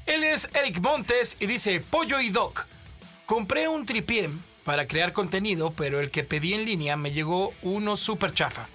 [0.06, 2.66] Él es Eric Montes y dice, Pollo y Doc,
[3.26, 4.30] compré un tripié
[4.64, 8.68] para crear contenido, pero el que pedí en línea me llegó uno súper chafa,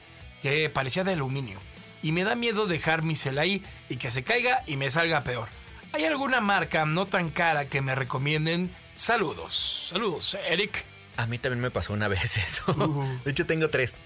[0.42, 1.58] que parecía de aluminio.
[2.02, 5.22] Y me da miedo dejar mi cel ahí y que se caiga y me salga
[5.22, 5.48] peor.
[5.92, 8.70] ¿Hay alguna marca no tan cara que me recomienden?
[8.94, 9.88] Saludos.
[9.90, 10.84] Saludos, Eric.
[11.16, 12.64] A mí también me pasó una vez eso.
[12.72, 13.20] Uh.
[13.24, 13.96] De hecho, tengo tres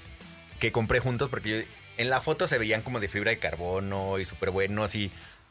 [0.59, 4.19] que compré juntos porque yo- en la foto se veían como de fibra de carbono
[4.19, 5.11] y súper buenos y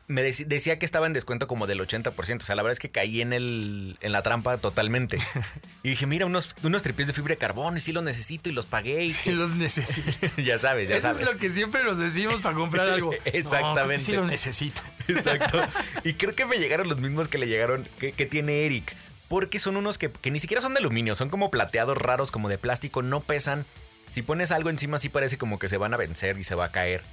[0.09, 2.43] me dec- decía que estaba en descuento como del 80%.
[2.43, 5.17] O sea, la verdad es que caí en, el, en la trampa totalmente.
[5.83, 8.53] y dije, mira, unos, unos tripiés de fibra de carbono y sí los necesito y
[8.53, 9.03] los pagué.
[9.03, 10.09] Y Si los necesito.
[10.41, 11.19] ya sabes, ya Eso sabes.
[11.19, 13.11] es lo que siempre nos decimos para comprar algo.
[13.25, 13.97] Exactamente.
[13.97, 14.81] No, sí lo necesito.
[15.09, 15.61] Exacto.
[16.05, 18.95] Y creo que me llegaron los mismos que le llegaron, que, que tiene Eric.
[19.27, 22.47] Porque son unos que, que ni siquiera son de aluminio, son como plateados raros, como
[22.47, 23.65] de plástico, no pesan.
[24.09, 26.65] Si pones algo encima, sí parece como que se van a vencer y se va
[26.65, 27.03] a caer.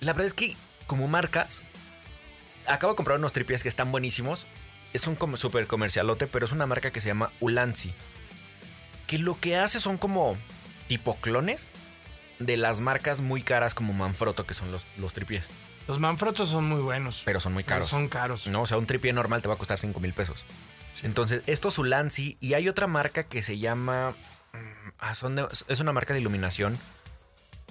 [0.00, 0.56] La verdad es que,
[0.86, 1.62] como marcas,
[2.66, 4.46] acabo de comprar unos tripies que están buenísimos.
[4.92, 7.92] Es un super comercialote, pero es una marca que se llama Ulanzi.
[9.06, 10.36] Que lo que hace son como
[10.88, 11.70] tipo clones
[12.38, 15.48] de las marcas muy caras como Manfrotto, que son los, los tripies.
[15.88, 17.22] Los Manfrottos son muy buenos.
[17.24, 17.88] Pero son muy Pero caros.
[17.88, 18.46] Son caros.
[18.46, 20.44] No, o sea, un tripié normal te va a costar 5 mil pesos.
[21.02, 24.14] Entonces, esto es Ulanzi y hay otra marca que se llama...
[25.02, 26.78] ah, son de- es una marca de iluminación.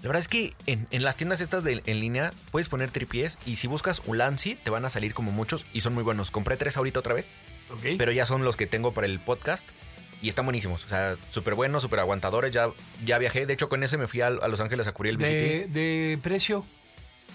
[0.03, 3.37] La verdad es que en, en las tiendas estas de, en línea puedes poner tripiés
[3.45, 6.31] y si buscas Ulanzi te van a salir como muchos y son muy buenos.
[6.31, 7.27] Compré tres ahorita otra vez,
[7.97, 9.67] pero ya son los que tengo para el podcast
[10.23, 10.85] y están buenísimos.
[10.85, 12.51] O sea, súper buenos, súper aguantadores.
[12.51, 12.69] Ya,
[13.05, 13.45] ya viajé.
[13.45, 16.19] De hecho, con ese me fui a, a Los Ángeles a cubrir el de, de
[16.23, 16.65] precio.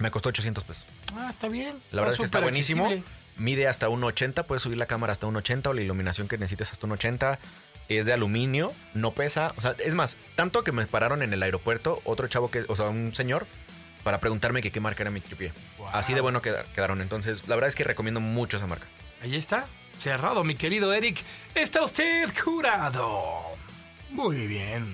[0.00, 0.84] Me costó 800 pesos.
[1.16, 1.78] Ah, está bien.
[1.92, 2.84] La verdad es que está buenísimo.
[2.86, 3.08] accesible.
[3.38, 6.86] Mide hasta 1.80, puedes subir la cámara hasta 1.80 o la iluminación que necesites hasta
[6.86, 7.38] 1.80.
[7.88, 9.52] Es de aluminio, no pesa.
[9.56, 12.74] O sea, es más, tanto que me pararon en el aeropuerto, otro chavo que, o
[12.76, 13.46] sea, un señor,
[14.02, 15.52] para preguntarme que qué marca era mi tripié.
[15.78, 15.88] Wow.
[15.92, 17.00] Así de bueno queda- quedaron.
[17.00, 18.86] Entonces, la verdad es que recomiendo mucho esa marca.
[19.22, 19.66] Ahí está.
[19.98, 21.22] Cerrado, mi querido Eric.
[21.54, 23.42] Está usted curado.
[24.10, 24.92] Muy bien.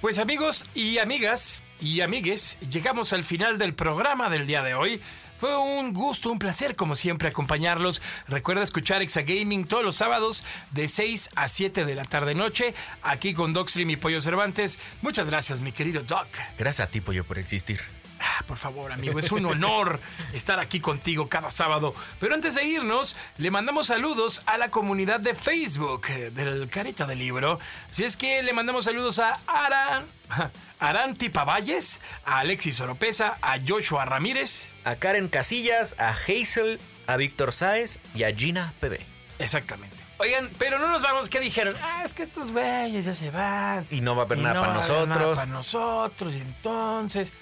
[0.00, 5.00] Pues amigos y amigas y amigues, llegamos al final del programa del día de hoy.
[5.42, 8.00] Fue un gusto, un placer, como siempre, acompañarlos.
[8.28, 13.52] Recuerda escuchar Exagaming todos los sábados de 6 a 7 de la tarde-noche, aquí con
[13.52, 14.78] Docstream y Pollo Cervantes.
[15.00, 16.28] Muchas gracias, mi querido Doc.
[16.56, 17.80] Gracias a ti, Pollo, por existir.
[18.24, 19.98] Ah, por favor, amigo, es un honor
[20.32, 21.92] estar aquí contigo cada sábado.
[22.20, 27.04] Pero antes de irnos, le mandamos saludos a la comunidad de Facebook eh, del Careta
[27.04, 27.58] del Libro.
[27.90, 30.04] Si es que le mandamos saludos a Aran,
[30.78, 34.72] Aranti Pavalles, a Alexis Oropesa, a Joshua Ramírez.
[34.84, 39.00] A Karen Casillas, a Hazel, a Víctor Sáez y a Gina PB.
[39.40, 39.96] Exactamente.
[40.18, 41.74] Oigan, pero no nos vamos, ¿qué dijeron?
[41.82, 43.84] Ah, es que estos güeyes ya se van.
[43.90, 45.36] Y no va a haber nada no para va a haber nada nosotros.
[45.36, 47.32] para nosotros, y entonces.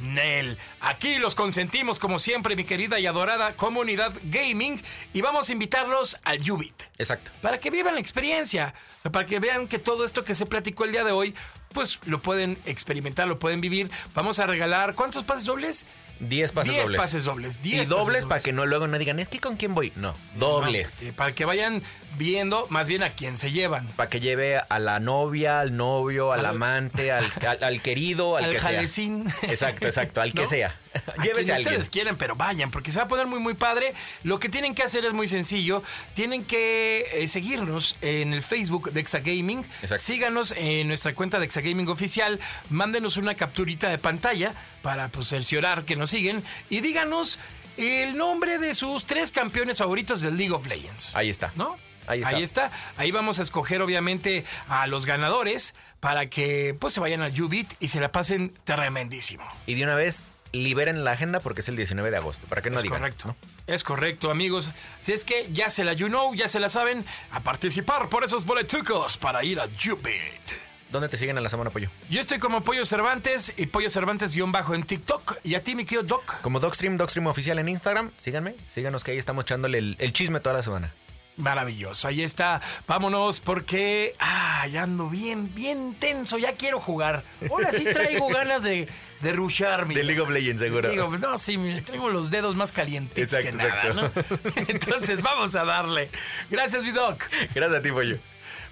[0.00, 4.80] Nel, aquí los consentimos como siempre, mi querida y adorada comunidad gaming,
[5.12, 6.84] y vamos a invitarlos al Ubit.
[6.98, 7.30] Exacto.
[7.42, 8.74] Para que vivan la experiencia,
[9.10, 11.34] para que vean que todo esto que se platicó el día de hoy,
[11.72, 13.90] pues lo pueden experimentar, lo pueden vivir.
[14.14, 15.86] Vamos a regalar, ¿cuántos pases dobles?
[16.22, 17.00] 10 pases 10 dobles.
[17.00, 17.56] pases dobles.
[17.62, 19.92] Y 10 dobles para que no luego no digan, es que con quién voy.
[19.96, 21.02] No, dobles.
[21.02, 21.82] No, eh, para que vayan
[22.16, 23.88] viendo más bien a quién se llevan.
[23.88, 28.36] Para que lleve a la novia, al novio, al Al- amante, al, al- al querido,
[28.36, 29.28] al, que jalecín.
[29.28, 29.50] sea.
[29.50, 30.76] Exacto, exacto, al que sea.
[31.16, 31.72] A Llévese a alguien.
[31.74, 33.92] ustedes quieran, pero vayan, porque se va a poner muy, muy padre.
[34.22, 35.82] Lo que tienen que hacer es muy sencillo.
[36.14, 39.60] Tienen que eh, seguirnos en el Facebook de Exagaming.
[39.82, 39.98] Exacto.
[39.98, 42.38] Síganos en nuestra cuenta de Exagaming oficial.
[42.70, 44.52] Mándenos una capturita de pantalla
[44.82, 46.42] para pues, cerciorar que nos siguen.
[46.70, 47.38] Y díganos
[47.76, 51.14] el nombre de sus tres campeones favoritos del League of Legends.
[51.14, 51.52] Ahí está.
[51.56, 51.76] ¿No?
[52.06, 52.70] Ahí está.
[52.96, 57.72] Ahí vamos a escoger, obviamente, a los ganadores para que pues se vayan al Ubit
[57.78, 59.44] y se la pasen tremendísimo.
[59.66, 62.46] Y de una vez liberen la agenda porque es el 19 de agosto.
[62.48, 62.98] Para que no es digan.
[62.98, 63.28] correcto.
[63.28, 63.36] ¿no?
[63.66, 64.72] Es correcto, amigos.
[65.00, 68.24] Si es que ya se la you know, ya se la saben, a participar por
[68.24, 70.71] esos boletucos para ir a Jupit.
[70.92, 71.88] ¿Dónde te siguen a la semana, Pollo?
[72.10, 75.38] Yo estoy como Pollo Cervantes y Pollo Cervantes guion bajo en TikTok.
[75.42, 76.42] Y a ti, mi querido Doc.
[76.42, 78.10] Como Docstream, Docstream oficial en Instagram.
[78.18, 80.92] Síganme, síganos que ahí estamos echándole el, el chisme toda la semana.
[81.38, 82.60] Maravilloso, ahí está.
[82.86, 87.24] Vámonos porque ah, ya ando bien, bien tenso, ya quiero jugar.
[87.50, 88.86] Ahora sí traigo ganas de,
[89.22, 90.90] de rushar, mi De League of Legends, seguro.
[90.90, 94.06] Digo, pues no, sí, me traigo los dedos más calientes Exacto, que nada, ¿no?
[94.06, 94.38] exacto.
[94.68, 96.10] Entonces vamos a darle.
[96.50, 97.24] Gracias, mi Doc.
[97.54, 98.18] Gracias a ti, Pollo.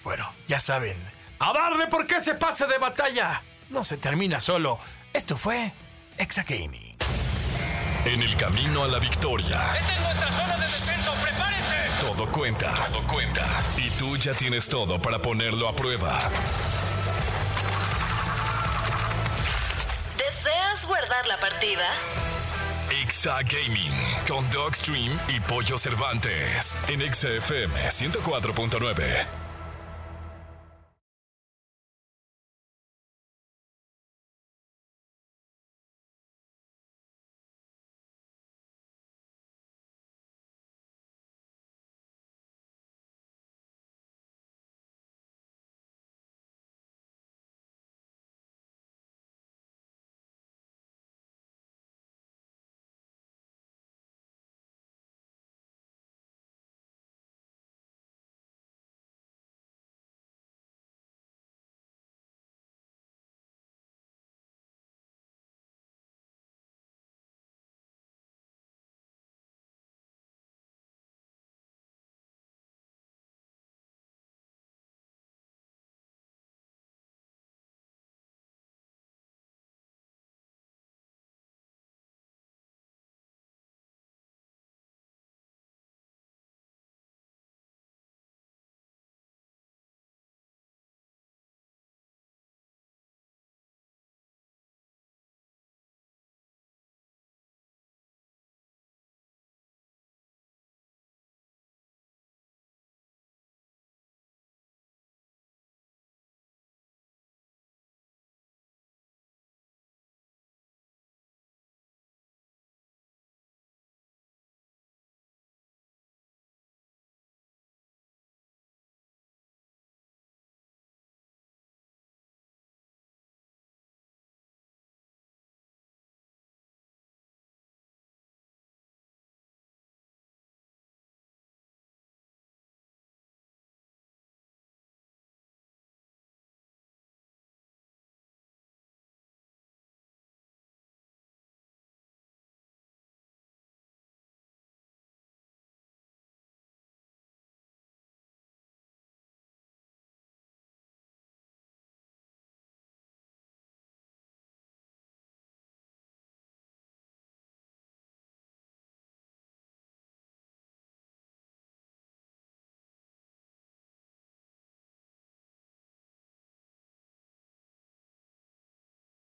[0.04, 0.98] Bueno, ya saben,
[1.40, 4.78] a darle porque ese pase de batalla no se termina solo.
[5.12, 5.72] Esto fue
[6.18, 6.96] Exa Gaming.
[8.04, 10.70] En el camino a la victoria, Esta es nuestra zona de.
[11.22, 12.00] ¡Prepárense!
[12.00, 12.72] todo cuenta.
[12.92, 13.46] Todo cuenta.
[13.76, 16.18] Y tú ya tienes todo para ponerlo a prueba.
[20.16, 21.84] ¿Deseas guardar la partida?
[23.02, 23.92] Exa Gaming
[24.28, 29.49] con Dogstream y Pollo Cervantes en Exa FM 104.9.